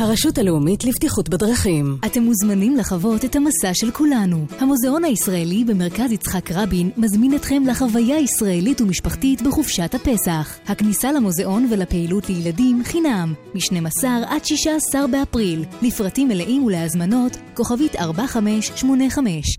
הרשות 0.00 0.38
הלאומית 0.38 0.84
לבטיחות 0.84 1.28
בדרכים. 1.28 1.98
אתם 2.06 2.22
מוזמנים 2.22 2.76
לחוות 2.76 3.24
את 3.24 3.36
המסע 3.36 3.70
של 3.74 3.90
כולנו. 3.90 4.46
המוזיאון 4.58 5.04
הישראלי 5.04 5.64
במרכז 5.64 6.12
יצחק 6.12 6.50
רבין 6.52 6.90
מזמין 6.96 7.34
אתכם 7.34 7.62
לחוויה 7.66 8.18
ישראלית 8.18 8.80
ומשפחתית 8.80 9.42
בחופשת 9.42 9.94
הפסח. 9.94 10.58
הכניסה 10.66 11.12
למוזיאון 11.12 11.68
ולפעילות 11.70 12.28
לילדים 12.28 12.82
חינם, 12.84 13.34
מ-12 13.54 14.04
עד 14.26 14.44
16 14.44 15.06
באפריל. 15.06 15.64
לפרטים 15.82 16.28
מלאים 16.28 16.64
ולהזמנות, 16.64 17.36
כוכבית 17.54 17.96
4585. 17.96 19.56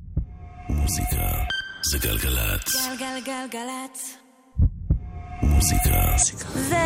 מוזיקה 0.69 1.27
זה 1.91 1.97
גלגלצ. 1.97 2.87
גלגלגלגלצ. 2.99 4.17
מוזיקה 5.41 6.15
זה 6.55 6.77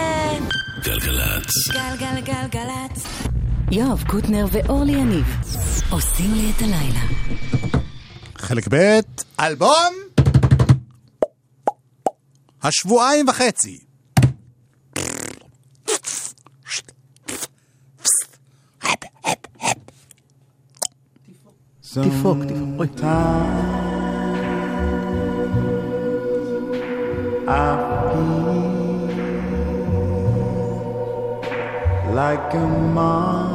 גלגלצ. 0.83 1.51
גלגלגלגלצ. 1.73 3.25
יואב 3.71 4.03
קוטנר 4.07 4.45
ואורלי 4.51 4.91
יניב 4.91 5.25
עושים 5.89 6.33
לי 6.33 6.51
את 6.57 6.61
הלילה. 6.61 6.99
חלק 8.35 8.67
ב', 8.69 8.99
אלבום 9.39 9.93
השבועיים 12.63 13.27
וחצי. 13.29 13.79
תפרוק, 21.81 22.37
תפרוק. 22.43 22.79
אוי. 22.79 22.87
like 32.15 32.53
a 32.53 32.65
marvelous 32.95 33.54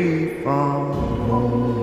from 0.00 0.92
home. 1.28 1.79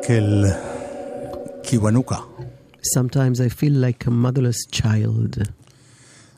מייקל 0.00 0.44
קיוונוקה. 1.62 2.16
Sometimes 2.96 3.38
I 3.38 3.60
feel 3.60 3.72
like 3.72 4.06
a 4.06 4.10
motherless 4.10 4.80
child. 4.80 5.48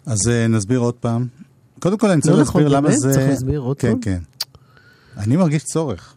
אז 0.06 0.28
אה, 0.28 0.46
נסביר 0.48 0.78
עוד 0.78 0.94
פעם. 0.94 1.26
קודם 1.80 1.98
כל 1.98 2.10
אני 2.10 2.20
צריך 2.20 2.36
לא 2.36 2.42
נכון, 2.42 2.62
להסביר 2.62 2.78
למה 2.78 2.88
באמת? 2.88 3.00
זה... 3.00 3.12
צריך 3.12 3.28
להסביר 3.28 3.60
עוד 3.60 3.78
כן, 3.78 3.90
פעם? 3.90 4.00
כן. 4.00 4.18
אני 5.16 5.36
מרגיש 5.36 5.64
צורך. 5.64 6.14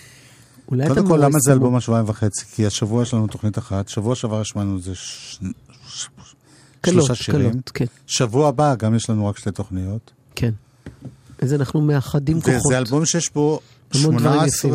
אולי 0.68 0.88
קודם 0.88 1.06
כל, 1.06 1.18
למה 1.22 1.38
זה. 1.40 1.52
אלבום 1.52 1.76
השבועיים 1.76 2.08
וחצי? 2.08 2.44
כי 2.46 2.66
השבוע 2.66 3.02
יש 3.02 3.14
לנו 3.14 3.26
תוכנית 3.26 3.58
אחת, 3.58 3.88
שבוע 3.88 4.14
שעבר 4.14 4.40
השמענו 4.40 4.76
איזה 4.76 4.94
ש- 4.94 5.38
ש- 5.88 6.08
קלות, 6.80 7.04
שלושה 7.06 7.14
שירים. 7.14 7.50
קלות, 7.50 7.70
כן. 7.74 7.84
שבוע 8.06 8.48
הבא 8.48 8.74
גם 8.74 8.94
יש 8.94 9.10
לנו 9.10 9.26
רק 9.26 9.38
שתי 9.38 9.50
תוכניות. 9.50 10.10
כן. 10.34 10.52
אז 11.38 11.54
אנחנו 11.54 11.80
מאחדים 11.80 12.40
כוחות. 12.40 12.66
וזה 12.66 12.78
אלבום 12.78 13.06
שיש 13.06 13.32
בו 13.32 13.60
המון 13.94 14.16
דברים 14.16 14.50
18 14.50 14.70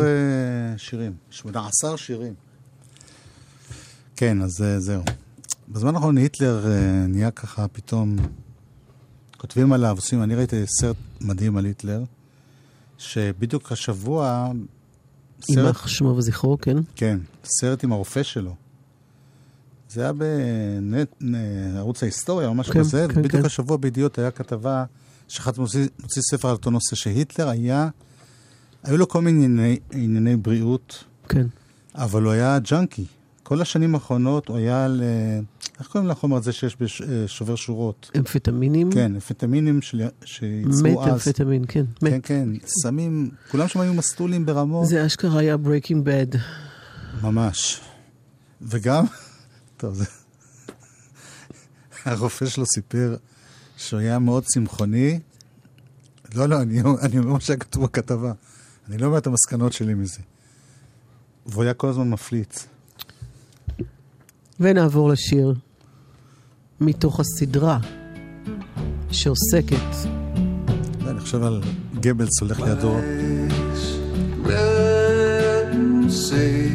שירים. 0.76 1.12
18 1.30 1.96
שירים. 1.96 2.34
כן, 4.16 4.42
אז 4.42 4.62
אה, 4.62 4.80
זהו. 4.80 5.02
בזמן 5.68 5.94
האחרון 5.94 6.16
היטלר 6.16 6.66
אה, 6.66 7.06
נהיה 7.08 7.30
ככה 7.30 7.68
פתאום... 7.68 8.16
כותבים 9.36 9.72
עליו, 9.72 9.96
עושים... 9.96 10.22
אני 10.22 10.34
ראיתי 10.34 10.56
סרט 10.66 10.96
מדהים 11.20 11.56
על 11.56 11.64
היטלר, 11.64 12.02
שבדיוק 12.98 13.72
השבוע... 13.72 14.50
סרט, 15.42 15.56
יימח 15.56 15.86
שמו 15.86 16.08
וזכרו, 16.08 16.58
כן? 16.58 16.76
כן, 16.96 17.18
סרט 17.44 17.84
עם 17.84 17.92
הרופא 17.92 18.22
שלו. 18.22 18.54
זה 19.90 20.02
היה 20.02 20.12
בערוץ 21.72 22.02
ההיסטוריה 22.02 22.48
או 22.48 22.54
משהו 22.54 22.72
כן, 22.72 22.80
כזה, 22.80 23.06
כן, 23.08 23.20
ובדיוק 23.20 23.42
כן. 23.42 23.46
השבוע 23.46 23.76
בידיעות 23.76 24.18
היה 24.18 24.30
כתבה 24.30 24.84
שאחד 25.28 25.58
מוציא, 25.58 25.88
מוציא 26.00 26.22
ספר 26.30 26.48
על 26.48 26.54
אותו 26.54 26.70
נושא, 26.70 26.96
שהיטלר 26.96 27.48
היה, 27.48 27.88
היו 28.82 28.96
לו 28.96 29.08
כל 29.08 29.22
מיני 29.22 29.44
ענייני, 29.44 29.78
ענייני 29.92 30.36
בריאות, 30.36 31.04
כן. 31.28 31.46
אבל 31.94 32.22
הוא 32.22 32.32
היה 32.32 32.58
ג'אנקי. 32.58 33.04
כל 33.42 33.60
השנים 33.62 33.94
האחרונות 33.94 34.48
הוא 34.48 34.56
היה 34.56 34.84
על... 34.84 35.02
אה, 35.02 35.40
איך 35.80 35.88
קוראים 35.88 36.08
לחומר 36.10 36.36
הזה 36.36 36.52
שיש 36.52 36.76
בשובר 36.80 37.54
שורות? 37.56 38.10
אמפטמינים? 38.16 38.92
כן, 38.92 39.14
אמפטמינים 39.14 39.82
של- 39.82 40.08
שייצרו 40.24 40.72
אז. 40.72 40.82
מטאמפטמין, 40.82 41.64
כן. 41.68 41.84
כן, 42.00 42.06
מת. 42.16 42.26
כן, 42.26 42.48
סמים, 42.66 43.30
כולם 43.50 43.68
שם 43.68 43.80
היו 43.80 43.94
מסטולים 43.94 44.46
ברמות. 44.46 44.86
זה 44.86 45.06
אשכרה 45.06 45.40
היה 45.40 45.54
Breaking 45.54 46.06
Bad. 46.06 46.36
ממש. 47.22 47.80
וגם, 48.62 49.04
טוב, 49.76 49.94
זה... 49.94 50.04
הרופא 52.04 52.46
שלו 52.46 52.64
סיפר 52.74 53.16
שהוא 53.76 54.00
היה 54.00 54.18
מאוד 54.18 54.44
צמחוני. 54.44 55.20
לא, 56.34 56.46
לא, 56.48 56.62
אני, 56.62 56.80
אני 57.02 57.18
אומר 57.18 57.32
מה 57.32 57.40
שהיה 57.40 57.58
כתוב 57.58 57.82
בכתבה. 57.84 58.32
אני 58.90 58.98
לא 58.98 59.06
אומר 59.06 59.18
את 59.18 59.26
המסקנות 59.26 59.72
שלי 59.72 59.94
מזה. 59.94 60.20
והוא 61.46 61.62
היה 61.64 61.74
כל 61.74 61.88
הזמן 61.88 62.10
מפליץ. 62.10 62.66
ונעבור 64.60 65.08
לשיר 65.08 65.54
מתוך 66.80 67.20
הסדרה 67.20 67.78
שעוסקת 69.10 70.10
אני 71.06 71.20
חושב 71.20 71.42
על 71.42 71.62
גבלס 72.00 72.40
הולך 72.40 72.60
לידו. 72.60 72.96
Say 76.08 76.69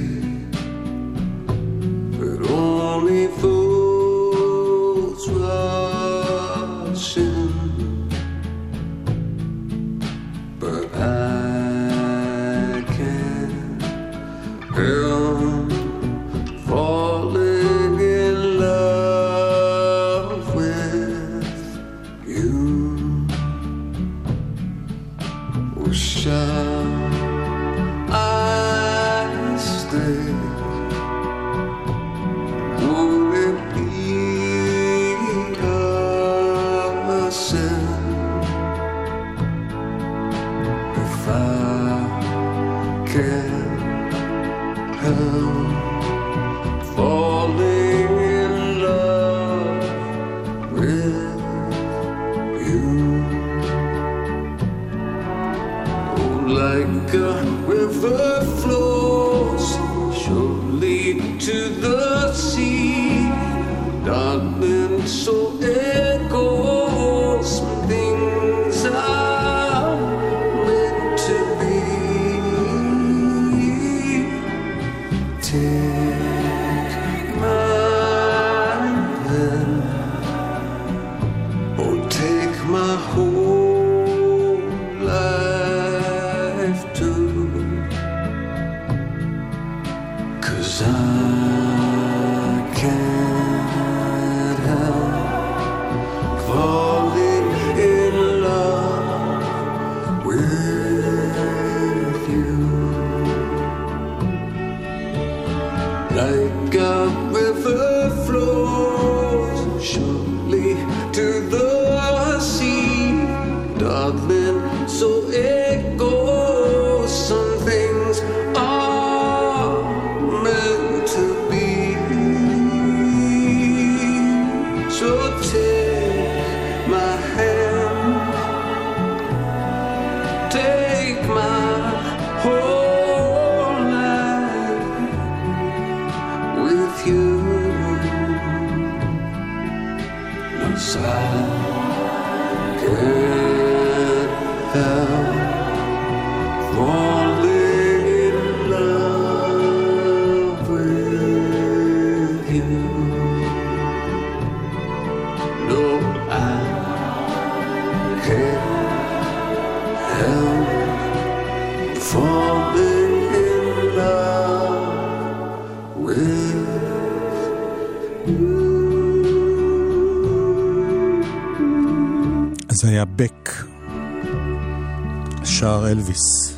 שר 175.45 175.85
אלוויס. 175.91 176.55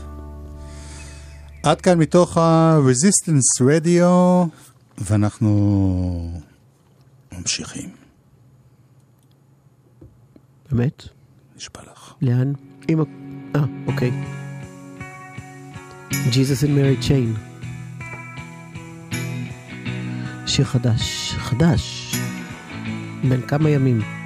עד 1.63 1.81
כאן 1.81 1.99
מתוך 1.99 2.37
ה-Resistance 2.37 3.63
Radio, 3.63 4.05
ואנחנו 4.97 6.41
ממשיכים. 7.31 7.89
באמת? 10.71 11.03
נשבע 11.55 11.81
לך. 11.91 12.13
לאן? 12.21 12.53
עם 12.87 12.99
ה... 12.99 13.03
אה, 13.55 13.61
אוקיי. 13.87 14.11
Jesus 16.11 16.63
and 16.63 16.69
Mary 16.77 17.07
Chain. 17.07 17.39
שיר 20.47 20.65
חדש, 20.65 21.33
חדש, 21.37 22.15
בן 23.29 23.41
כמה 23.47 23.69
ימים. 23.69 24.16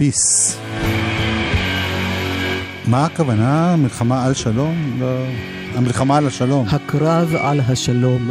פיס. 0.00 0.56
מה 2.86 3.04
הכוונה? 3.04 3.76
מלחמה 3.76 4.24
על 4.24 4.34
שלום? 4.34 4.96
לא. 4.98 5.24
המלחמה 5.74 6.16
על 6.16 6.26
השלום. 6.26 6.66
הקרב 6.68 7.34
על 7.34 7.60
השלום. 7.60 8.30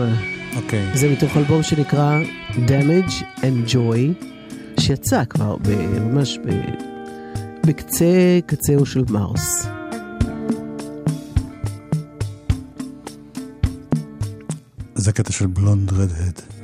אוקיי. 0.55 0.93
Okay. 0.93 0.97
זה 0.97 1.09
מתוך 1.09 1.37
אלבום 1.37 1.63
שנקרא 1.63 2.19
Damage 2.51 3.23
and 3.37 3.71
Joy, 3.71 4.25
שיצא 4.79 5.25
כבר 5.25 5.55
ב- 5.61 5.99
ממש 5.99 6.37
ב... 6.45 6.49
בקצה 7.67 8.39
קצהו 8.45 8.85
של 8.85 9.03
מרס. 9.09 9.67
זה 14.95 15.11
קטע 15.11 15.31
של 15.31 15.47
בלונד 15.47 15.93
רדהד. 15.93 16.58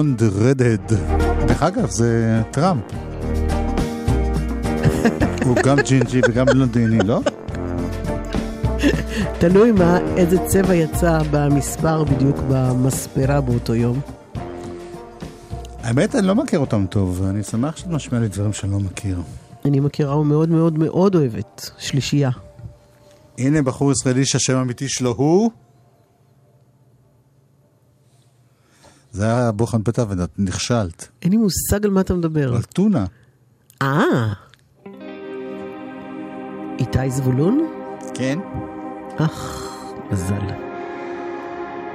Blonde 0.00 0.22
Redhead. 0.22 0.92
דרך 1.48 1.62
אגב, 1.62 1.90
זה 1.90 2.42
טראמפ. 2.50 2.82
הוא 5.46 5.56
גם 5.64 5.76
ג'ינג'י 5.88 6.20
וגם 6.28 6.46
בלונדיני, 6.46 6.98
לא? 6.98 7.20
תלוי 9.38 9.72
מה, 9.72 9.98
איזה 10.16 10.38
צבע 10.46 10.74
יצא 10.74 11.18
במספר 11.30 12.04
בדיוק 12.04 12.36
במספרה 12.48 13.40
באותו 13.40 13.74
יום. 13.74 14.00
האמת, 15.82 16.14
אני 16.14 16.26
לא 16.26 16.34
מכיר 16.34 16.58
אותם 16.58 16.86
טוב, 16.90 17.20
ואני 17.20 17.42
שמח 17.42 17.76
שאת 17.76 17.86
משמיעה 17.86 18.22
לי 18.22 18.28
דברים 18.28 18.52
שאני 18.52 18.72
לא 18.72 18.80
מכיר. 18.80 19.22
אני 19.64 19.80
מכירה 19.80 20.18
ומאוד 20.18 20.48
מאוד 20.48 20.78
מאוד 20.78 21.14
אוהבת. 21.14 21.70
שלישייה. 21.78 22.30
הנה 23.38 23.62
בחור 23.62 23.92
ישראלי 23.92 24.24
שהשם 24.24 24.56
האמיתי 24.56 24.88
שלו 24.88 25.14
הוא... 25.16 25.50
זה 29.12 29.24
היה 29.24 29.52
בוחן 29.52 29.82
פתע 29.82 30.04
ואת 30.08 30.30
נכשלת. 30.38 31.08
אין 31.22 31.32
לי 31.32 31.36
מושג 31.36 31.84
על 31.84 31.90
מה 31.90 32.00
אתה 32.00 32.14
מדבר. 32.14 32.54
על 32.54 32.62
טונה. 32.62 33.04
אה. 33.82 34.32
איתי 36.78 37.10
זבולון? 37.10 37.66
כן. 38.14 38.38
אך, 39.16 39.66
מזל. 40.10 40.46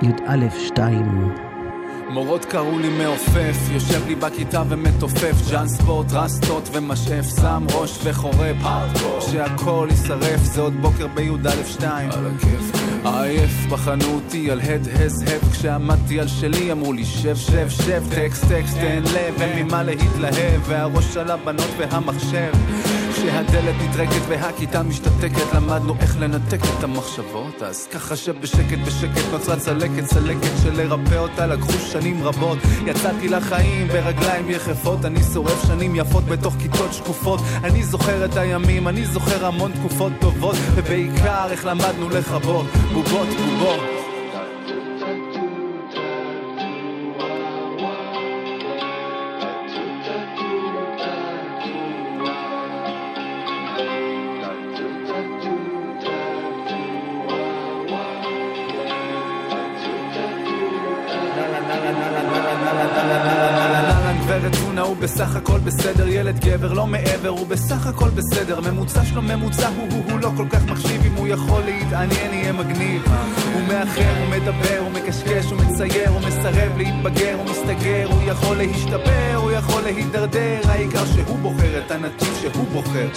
י"א 0.02 0.50
שתיים. 0.68 1.32
מורות 2.10 2.46
קראו 2.46 2.80
לי 2.80 2.90
מעופף, 2.90 3.58
יושב 3.72 4.08
לי 4.08 4.16
בכיתה 4.16 4.64
ומתופף 4.70 5.36
ג'אן 5.52 5.68
ספורט, 5.68 6.12
רסטות 6.12 6.70
ומשאף, 6.74 7.26
שם 7.42 7.66
ראש 7.74 8.00
וחורף 8.04 8.58
שהכל 9.20 9.88
יישרף, 9.92 10.44
זה 10.44 10.62
עוד 10.62 10.74
בוקר 10.82 11.08
בי"א 11.08 11.64
שתיים 11.66 12.12
על 12.12 12.26
הכיף 12.28 12.75
עייף, 13.06 13.66
בחנו 13.70 14.14
אותי 14.16 14.52
על 14.52 14.60
הד 14.62 14.88
הז 15.00 15.22
הב 15.22 15.52
כשעמדתי 15.52 16.20
על 16.20 16.28
שלי 16.28 16.72
אמרו 16.72 16.94
לי 16.94 17.06
שב 17.06 17.36
שב 17.36 17.70
שב 17.70 18.04
טקסט 18.16 18.46
טקסט 18.50 18.78
תן 18.78 19.04
לב 19.04 19.42
אין 19.42 19.66
ממה 19.66 19.84
להתלהב 19.84 20.62
והראש 20.66 21.18
על 21.18 21.32
הבנות 21.32 21.70
והמחשב 21.78 22.52
כשהדלת 23.26 23.76
נטרקת 23.82 24.22
והכיתה 24.28 24.84
משתתקת 24.84 25.54
למדנו 25.54 25.96
איך 26.00 26.18
לנתק 26.20 26.60
את 26.78 26.84
המחשבות. 26.84 27.62
אז 27.62 27.88
ככה 27.88 28.16
שבשקט 28.16 28.78
בשקט 28.88 29.32
נוצרה 29.32 29.58
צלקת 29.58 30.06
צלקת 30.06 30.52
שלרפא 30.64 31.16
אותה 31.16 31.48
לקחו 31.48 31.72
שנים 31.72 32.24
רבות. 32.24 32.58
יצאתי 32.86 33.30
לחיים 33.30 33.88
ברגליים 33.88 34.50
יחפות 34.50 35.06
אני 35.06 35.20
שורף 35.34 35.68
שנים 35.68 35.96
יפות 35.96 36.24
בתוך 36.24 36.56
כיתות 36.60 36.94
שקופות. 36.94 37.40
אני 37.64 37.84
זוכר 37.84 38.26
את 38.26 38.38
הימים 38.38 38.88
אני 38.88 39.06
זוכר 39.06 39.46
המון 39.46 39.72
תקופות 39.72 40.14
טובות 40.20 40.56
ובעיקר 40.76 41.48
איך 41.52 41.66
למדנו 41.66 42.10
לכבות. 42.10 42.66
בובות 42.94 43.28
בובות 43.28 44.05
בסך 65.06 65.36
הכל 65.36 65.60
בסדר, 65.60 66.08
ילד 66.08 66.40
גבר 66.40 66.74
לא 66.74 66.88
מעבר, 66.88 67.30
הוא 67.30 67.48
בסך 67.48 67.88
הכל 67.88 68.10
בסדר, 68.10 68.60
ממוצע 68.60 69.06
שלו 69.06 69.22
ממוצע, 69.22 69.68
הוא 69.68 69.88
הוא 69.92 70.04
הוא 70.12 70.20
לא 70.20 70.32
כל 70.38 70.46
כך 70.50 70.66
מחשיב, 70.66 71.02
אם 71.06 71.14
הוא 71.14 71.28
יכול 71.28 71.62
להתעניין 71.62 72.34
יהיה 72.34 72.54
מגניב. 72.54 73.02
הוא 73.54 73.62
מאחר, 73.68 74.14
הוא 74.20 74.30
מדבר, 74.30 74.78
הוא 74.80 74.92
מקשקש, 74.92 75.46
הוא 75.46 75.60
מצייר, 75.62 76.10
הוא 76.10 76.22
מסרב 76.28 76.78
להתבגר, 76.78 77.36
הוא 77.38 77.46
מסתגר, 77.46 78.08
הוא 78.12 78.22
יכול 78.26 78.58
להשתפר, 78.58 79.36
הוא 79.36 79.52
יכול 79.52 79.82
להידרדר, 79.82 80.60
העיקר 80.68 81.06
שהוא 81.06 81.40
בוחר 81.40 81.82
את 81.86 81.92
הנתיב 81.92 82.34
שהוא 82.42 82.68
בוחר. 82.74 83.08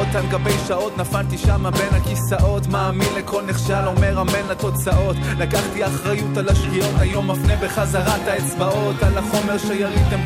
שעות 0.00 0.14
על 0.14 0.26
גבי 0.30 0.58
שעות, 0.66 0.98
נפלתי 0.98 1.38
שמה 1.38 1.70
בין 1.70 1.94
הכיסאות, 1.94 2.66
מאמין 2.66 3.08
לכל 3.18 3.42
נכשל, 3.46 3.86
אומר 3.86 4.20
אמן 4.20 4.48
לתוצאות. 4.50 5.16
לקחתי 5.38 5.86
אחריות 5.86 6.36
על 6.36 6.48
השגיאות, 6.48 6.90
היום 6.98 7.30
מפנה 7.30 7.56
בחזרה 7.56 8.16
את 8.16 8.28
האצבעות, 8.28 9.02
על 9.02 9.18
החומר 9.18 9.58
שיריתם 9.58 10.20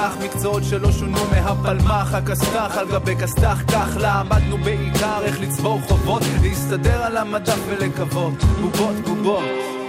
במטח, 0.00 0.16
מקצועות 0.24 0.64
שלא 0.64 0.92
שונו 0.92 1.18
מהפלמ"ח, 1.30 2.14
הכסת"ח 2.14 2.76
על 2.78 2.88
גבי 2.88 3.16
כסת"ח, 3.16 3.62
כך 3.72 3.96
למדנו 4.00 4.58
בעיקר 4.58 5.22
איך 5.22 5.40
לצבור 5.40 5.80
חובות, 5.88 6.22
להסתדר 6.42 7.02
על 7.02 7.16
המדף 7.16 7.58
ולקוות, 7.68 8.34
בובות 8.60 8.96
בובות. 9.04 9.79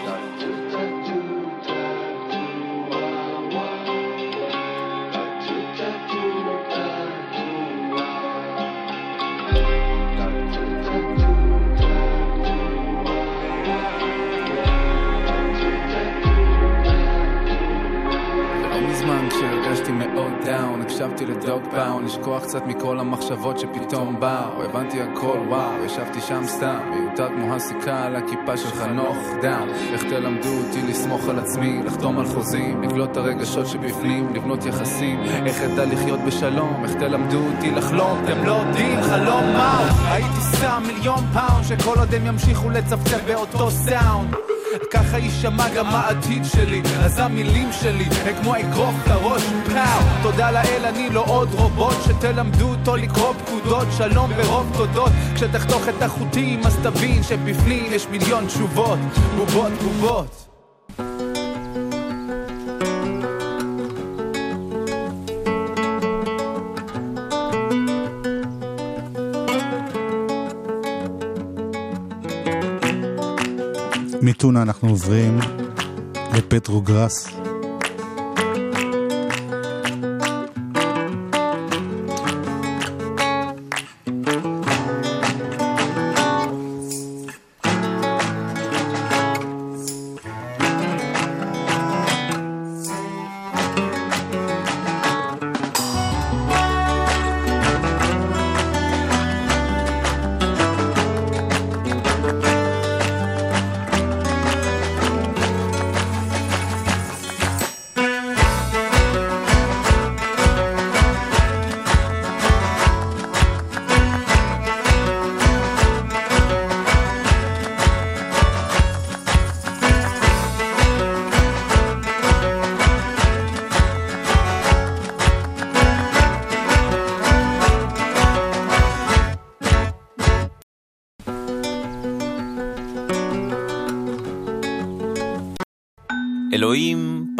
לשכוח 22.11 22.43
קצת 22.43 22.61
מכל 22.65 22.99
המחשבות 22.99 23.59
שפתאום 23.59 24.19
באו, 24.19 24.63
הבנתי 24.63 25.01
הכל 25.01 25.37
וואו, 25.47 25.85
ישבתי 25.85 26.21
שם 26.21 26.41
סתם, 26.47 26.79
מיותר 26.89 27.27
כמו 27.27 27.55
הסיכה 27.55 28.05
על 28.05 28.15
הכיפה 28.15 28.57
של 28.57 28.75
חנוך 28.75 29.17
דאון, 29.41 29.69
איך 29.93 30.03
תלמדו 30.03 30.49
אותי 30.49 30.81
לסמוך 30.81 31.27
על 31.29 31.39
עצמי, 31.39 31.83
לחתום 31.83 32.19
על 32.19 32.25
חוזים, 32.25 32.83
לקלוט 32.83 33.11
את 33.11 33.17
הרגשות 33.17 33.67
שבפנים, 33.67 34.33
לבנות 34.33 34.65
יחסים, 34.65 35.19
איך 35.45 35.61
אדע 35.61 35.85
לחיות 35.85 36.19
בשלום, 36.19 36.83
איך 36.83 36.93
תלמדו 36.93 37.39
אותי 37.55 37.71
לחלום, 37.71 38.21
אתם 38.23 38.45
לא 38.45 38.51
יודעים 38.51 39.01
חלום 39.01 39.43
מהו, 39.43 39.85
הייתי 40.05 40.57
שם 40.59 40.83
מיליון 40.87 41.25
פאונד, 41.33 41.63
שכל 41.63 41.99
עוד 41.99 42.13
הם 42.13 42.25
ימשיכו 42.25 42.69
לצפצף 42.69 43.21
באותו 43.27 43.71
סאונד 43.71 44.50
ככה 44.91 45.17
יישמע 45.17 45.69
גם 45.75 45.85
העתיד 45.85 46.45
שלי. 46.45 46.81
אז 46.99 47.19
המילים 47.19 47.69
שלי 47.71 48.03
הם 48.03 48.43
כמו 48.43 48.55
אגרוף 48.55 49.07
לראש. 49.07 49.43
פאו 49.65 50.21
תודה 50.23 50.51
לאל 50.51 50.85
אני 50.85 51.09
לא 51.09 51.23
עוד 51.27 51.53
רובוט 51.53 51.95
שתלמדו 52.05 52.69
אותו 52.69 52.95
לקרוא 52.95 53.33
פקודות. 53.33 53.87
שלום 53.97 54.31
ורוב 54.37 54.71
תודות. 54.77 55.11
כשתחתוך 55.35 55.89
את 55.89 56.01
החוטים 56.01 56.59
אז 56.65 56.77
תבין 56.83 57.23
שבפנים 57.23 57.93
יש 57.93 58.07
מיליון 58.07 58.47
תשובות. 58.47 58.99
בובות 59.37 59.71
בובות 59.71 60.50
מטונה 74.41 74.61
אנחנו 74.61 74.89
עוברים 74.89 75.39
לפטרוגרס. 76.37 77.40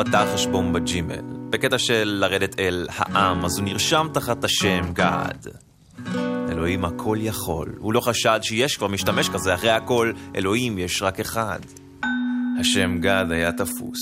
פתח 0.06 0.26
חשבון 0.34 0.74
בג'ימל, 0.74 1.22
בקטע 1.50 1.78
של 1.78 2.18
לרדת 2.22 2.60
אל 2.60 2.88
העם, 2.90 3.46
אז 3.46 3.58
הוא 3.58 3.66
נרשם 3.66 4.08
תחת 4.14 4.44
השם 4.44 4.82
גד. 4.94 5.38
אלוהים 6.52 6.86
הכל 6.86 7.18
יכול. 7.22 7.76
הוא 7.80 7.94
לא 7.94 8.02
חשד 8.02 8.40
שיש 8.44 8.78
כבר 8.78 8.88
משתמש 8.88 9.30
כזה, 9.30 9.54
אחרי 9.54 9.72
הכל, 9.72 10.12
אלוהים 10.36 10.78
יש 10.78 11.02
רק 11.02 11.20
אחד. 11.20 11.60
השם 12.60 12.98
גד 13.00 13.26
היה 13.30 13.52
תפוס. 13.52 14.00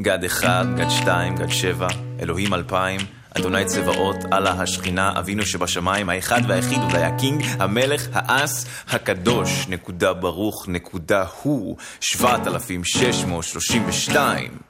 גד 0.00 0.24
אחד, 0.24 0.64
גד 0.76 0.88
שתיים, 0.88 1.36
גד 1.36 1.50
שבע, 1.50 1.88
אלוהים 2.20 2.54
אלפיים, 2.54 3.00
אדוני 3.36 3.64
צבאות, 3.64 4.16
אללה 4.32 4.50
השכינה, 4.50 5.18
אבינו 5.18 5.46
שבשמיים, 5.46 6.08
האחד 6.08 6.40
והיחיד 6.48 6.82
אולי 6.82 7.02
הקינג, 7.02 7.44
המלך, 7.58 8.08
האס, 8.12 8.66
הקדוש, 8.88 9.68
נקודה 9.68 10.12
ברוך, 10.12 10.68
נקודה 10.68 11.24
הוא, 11.42 11.76
7,632. 12.00 14.65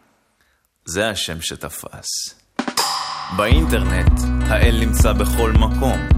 זה 0.89 1.09
השם 1.09 1.41
שתפס. 1.41 2.34
באינטרנט, 3.37 4.20
האל 4.49 4.76
נמצא 4.80 5.12
בכל 5.12 5.53
מקום. 5.53 6.09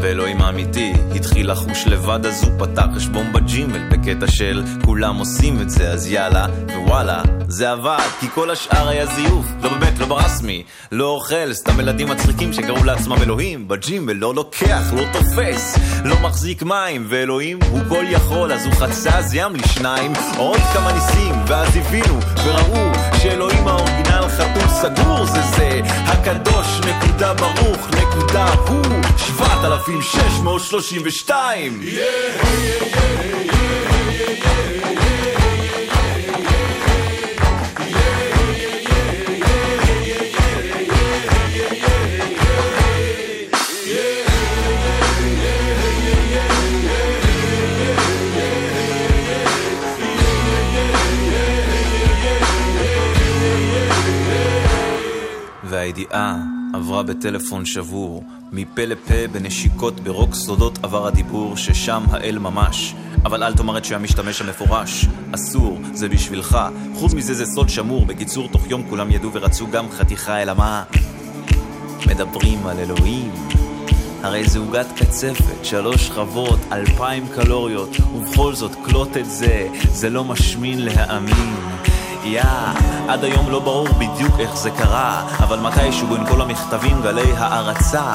ואלוהים 0.00 0.42
האמיתי 0.42 0.92
התחיל 1.16 1.50
לחוש 1.50 1.86
לבד 1.86 2.26
אז 2.26 2.44
הוא 2.44 2.52
פתח 2.58 2.84
חשבון 2.96 3.32
בג'ימל. 3.32 3.88
בקטע 3.88 4.26
של 4.26 4.62
כולם 4.84 5.16
עושים 5.16 5.60
את 5.60 5.70
זה 5.70 5.90
אז 5.90 6.06
יאללה 6.06 6.46
ווואלה. 6.76 7.22
זה 7.48 7.70
עבד 7.70 8.08
כי 8.20 8.26
כל 8.34 8.50
השאר 8.50 8.88
היה 8.88 9.06
זיוף. 9.06 9.46
לא 9.62 9.68
באמת 9.68 9.98
לא 9.98 10.06
ברסמי. 10.06 10.64
לא 10.92 11.08
אוכל 11.08 11.52
סתם 11.52 11.80
ילדים 11.80 12.08
מצחיקים 12.08 12.52
שקראו 12.52 12.84
לעצמם 12.84 13.22
אלוהים. 13.22 13.68
בג'ימל 13.68 14.12
לא 14.12 14.34
לוקח 14.34 14.82
לא 14.96 15.04
תופס 15.12 15.78
לא 16.04 16.16
מחזיק 16.22 16.62
מים. 16.62 17.06
ואלוהים 17.08 17.58
הוא 17.70 17.80
כל 17.88 18.04
יכול 18.08 18.52
אז 18.52 18.66
הוא 18.66 18.74
חצה 18.74 19.18
אז 19.18 19.34
ים 19.34 19.56
לשניים. 19.56 20.12
עוד 20.38 20.60
כמה 20.74 20.92
ניסים 20.92 21.34
ואז 21.46 21.76
הבינו 21.76 22.20
וראו 22.44 22.92
שאלוהים 23.22 23.68
האורגינל 23.68 24.11
חתול 24.28 24.68
סגור 24.68 25.26
זה 25.26 25.42
זה. 25.56 25.80
הקדוש 25.84 26.80
נקודה 26.80 27.34
ברוך 27.34 27.88
נקודה 27.90 28.46
הוא. 28.68 28.82
שבעת 29.16 29.64
אלפים 29.64 30.02
632 30.02 31.80
והידיעה 55.94 56.36
עברה 56.74 57.02
בטלפון 57.02 57.66
שבור, 57.66 58.24
מפה 58.52 58.84
לפה 58.84 59.28
בנשיקות 59.32 60.00
ברוק 60.00 60.34
סודות 60.34 60.78
עבר 60.82 61.06
הדיבור 61.06 61.56
ששם 61.56 62.02
האל 62.10 62.38
ממש. 62.38 62.94
אבל 63.24 63.42
אל 63.42 63.54
תאמר 63.54 63.78
את 63.78 63.84
שהמשתמש 63.84 64.40
המפורש, 64.40 65.06
אסור, 65.34 65.78
זה 65.92 66.08
בשבילך. 66.08 66.58
חוץ 66.94 67.14
מזה 67.14 67.34
זה 67.34 67.46
סוד 67.46 67.68
שמור, 67.68 68.06
בקיצור 68.06 68.48
תוך 68.48 68.66
יום 68.66 68.82
כולם 68.90 69.10
ידעו 69.10 69.30
ורצו 69.32 69.66
גם 69.70 69.90
חתיכה 69.90 70.42
אלא 70.42 70.54
מה? 70.54 70.82
מדברים 72.06 72.66
על 72.66 72.78
אלוהים. 72.78 73.32
הרי 74.22 74.48
זה 74.48 74.58
עוגת 74.58 74.86
קצפת, 74.96 75.64
שלוש 75.64 76.06
שכבות, 76.06 76.58
אלפיים 76.72 77.26
קלוריות, 77.34 77.96
ובכל 78.14 78.54
זאת 78.54 78.72
קלוט 78.84 79.16
את 79.16 79.30
זה, 79.30 79.68
זה 79.92 80.10
לא 80.10 80.24
משמין 80.24 80.84
להאמין. 80.84 81.91
Yeah, 82.24 82.92
עד 83.08 83.24
היום 83.24 83.50
לא 83.50 83.58
ברור 83.58 83.88
בדיוק 83.88 84.32
איך 84.38 84.56
זה 84.56 84.70
קרה, 84.70 85.22
אבל 85.38 85.58
מתישהו 85.58 86.06
בין 86.06 86.26
כל 86.26 86.40
המכתבים 86.40 87.02
גלי 87.02 87.32
הערצה, 87.36 88.14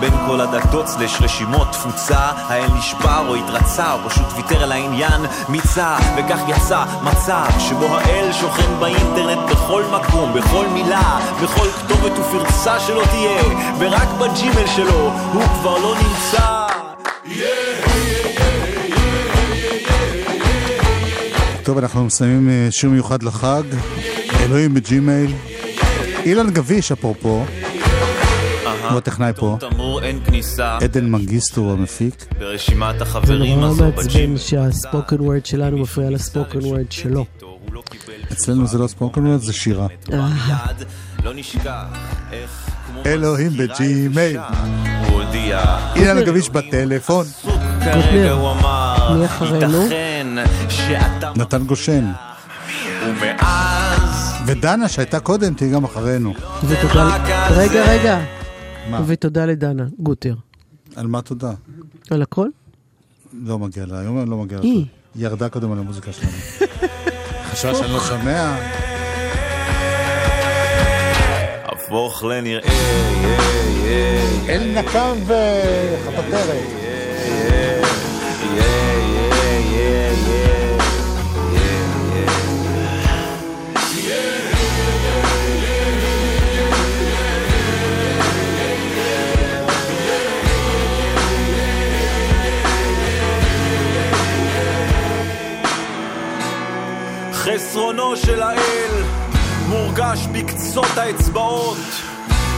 בין 0.00 0.12
כל 0.26 0.40
הדתות 0.40 0.88
סלש 0.88 1.22
רשימות 1.22 1.68
תפוצה, 1.72 2.18
האל 2.18 2.68
נשבר 2.78 3.24
או 3.28 3.34
התרצה, 3.34 3.92
או 3.92 3.98
פשוט 4.10 4.26
ויתר 4.36 4.62
על 4.62 4.72
העניין 4.72 5.20
מיצה, 5.48 5.96
וכך 6.16 6.38
יצא 6.48 6.84
מצב 7.02 7.46
שבו 7.58 7.86
האל 7.86 8.32
שוכן 8.32 8.80
באינטרנט 8.80 9.50
בכל 9.50 9.82
מקום, 9.92 10.32
בכל 10.34 10.66
מילה, 10.66 11.18
בכל 11.42 11.68
כתובת 11.68 12.18
ופרצה 12.18 12.80
שלא 12.80 13.02
תהיה, 13.10 13.42
ורק 13.78 14.08
בג'ימל 14.18 14.66
שלו 14.66 15.10
הוא 15.32 15.42
כבר 15.60 15.78
לא 15.78 15.94
נמצא. 15.94 16.67
טוב, 21.68 21.78
אנחנו 21.78 22.04
מסיימים 22.04 22.48
אה, 22.50 22.68
שיר 22.70 22.90
מיוחד 22.90 23.22
לחג, 23.22 23.62
אלוהים 24.40 24.74
ב 24.74 24.83
Gmail. 24.83 25.34
אילן 26.24 26.50
גביש, 26.50 26.92
אפרופו, 26.92 27.44
הוא 28.90 28.98
הטכנאי 28.98 29.32
פה. 29.36 29.58
עדן 30.80 31.04
מנגיסטו 31.04 31.60
הוא 31.60 31.72
המפיק. 31.72 32.26
ברשימת 32.38 33.00
החברים 33.00 33.62
הזו 33.62 33.84
ב 33.84 33.87
Gmail. 33.87 34.02
זה 34.02 34.18
נורא 34.22 34.30
מעצבן 34.30 34.36
שה 34.36 34.64
spoken 34.64 35.20
word 35.20 35.46
שלנו 35.46 35.78
מפריע 35.78 36.10
ל 36.10 36.17
spoken 36.17 36.58
word 36.58 36.92
שלו. 36.92 37.24
אצלנו 38.32 38.66
זה 38.66 38.78
לא 38.78 38.86
spoken 38.86 39.26
word, 39.26 39.40
זה 39.40 39.52
שירה. 39.52 39.86
לא. 40.08 40.24
אלוהים 43.06 43.50
ב 43.56 43.68
Gmail. 43.68 44.40
אילן 45.96 46.24
גביש 46.24 46.48
בטלפון. 46.50 47.26
מי 49.16 49.24
אחרינו? 49.26 49.88
נתן 51.36 51.64
גושן. 51.64 52.04
ומאז... 53.04 54.32
ודנה 54.46 54.88
שהייתה 54.88 55.20
קודם 55.20 55.54
תהיה 55.54 55.72
גם 55.72 55.84
אחרינו. 55.84 56.34
ותודה... 56.68 57.16
רגע, 57.50 57.84
רגע. 57.92 58.20
ותודה 59.06 59.46
לדנה 59.46 59.84
גוטר. 59.98 60.34
על 60.96 61.06
מה 61.06 61.22
תודה? 61.22 61.52
על 62.10 62.22
הכל? 62.22 62.48
לא 63.32 63.58
מגיע 63.58 63.86
לה, 63.86 64.00
היום 64.00 64.30
לא 64.30 64.36
מגיע 64.36 64.58
לה. 64.58 64.64
היא 64.64 64.84
ירדה 65.16 65.48
קודם 65.48 65.72
על 65.72 65.78
המוזיקה 65.78 66.12
שלנו. 66.12 66.32
חשבה 67.50 67.74
שאני 67.74 67.92
לא 67.92 68.00
שומע. 68.00 68.56
הפוך 71.64 72.24
לנראה, 72.24 72.68
אל 74.48 74.78
נקם 74.78 75.16
וחפטרת. 75.26 76.78
חסרונו 97.68 98.16
של 98.16 98.42
האל 98.42 99.02
מורגש 99.68 100.26
בקצות 100.32 100.98
האצבעות. 100.98 101.76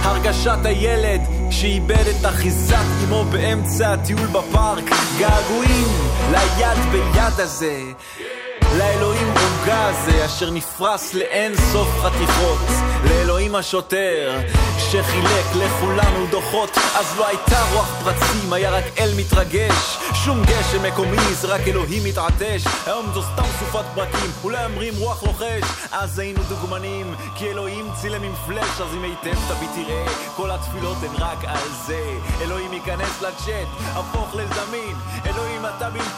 הרגשת 0.02 0.58
הילד 0.64 1.20
שאיבד 1.50 2.04
את 2.10 2.26
אחיזת 2.26 2.76
אמו 3.04 3.24
באמצע 3.24 3.92
הטיול 3.92 4.26
בפארק. 4.26 4.84
געגועים 5.18 5.88
ליד 6.30 6.78
ביד 6.92 7.40
הזה. 7.40 7.82
לאלוהים 8.78 9.19
עוגה 9.70 9.88
הזה 9.88 10.26
אשר 10.26 10.50
נפרס 10.50 11.14
לאין 11.14 11.52
סוף 11.72 11.88
חתיכות 12.02 12.58
לאלוהים 13.04 13.54
השוטר 13.54 14.40
שחילק 14.78 15.46
לכולנו 15.54 16.26
דוחות 16.30 16.70
אז 16.98 17.18
לא 17.18 17.26
הייתה 17.26 17.62
רוח 17.72 17.94
פרצים 18.04 18.52
היה 18.52 18.70
רק 18.70 18.84
אל 18.98 19.10
מתרגש. 19.16 19.98
שום 20.24 20.42
גשם 20.44 20.82
מקומי 20.82 21.34
זה 21.40 21.46
רק 21.46 21.60
אלוהים 21.68 22.04
מתעטש 22.04 22.64
היום 22.86 23.06
זו 23.14 23.22
סתם 23.22 23.42
סופת 23.58 23.84
ברקים 23.94 24.30
אולי 24.44 24.64
אומרים 24.64 24.94
רוח 24.98 25.22
לוחש 25.22 25.62
אז 25.92 26.18
היינו 26.18 26.40
דוגמנים 26.48 27.14
כי 27.34 27.50
אלוהים 27.50 27.88
צילם 28.00 28.22
עם 28.22 28.34
פלאש 28.46 28.80
אז 28.80 28.94
אם 28.94 29.02
היטב 29.02 29.38
תביא 29.48 29.68
תראה 29.74 30.04
כל 30.36 30.50
התפילות 30.50 30.96
הן 31.02 31.14
רק 31.18 31.44
על 31.44 31.68
זה. 31.86 32.00
אלוהים 32.40 32.72
ייכנס 32.72 33.22
לצ'אט 33.22 33.68
הפוך 33.92 34.34
לזמין. 34.34 34.96
אלוהים 35.26 35.66
אתה 35.66 35.90
בלתי 35.90 36.10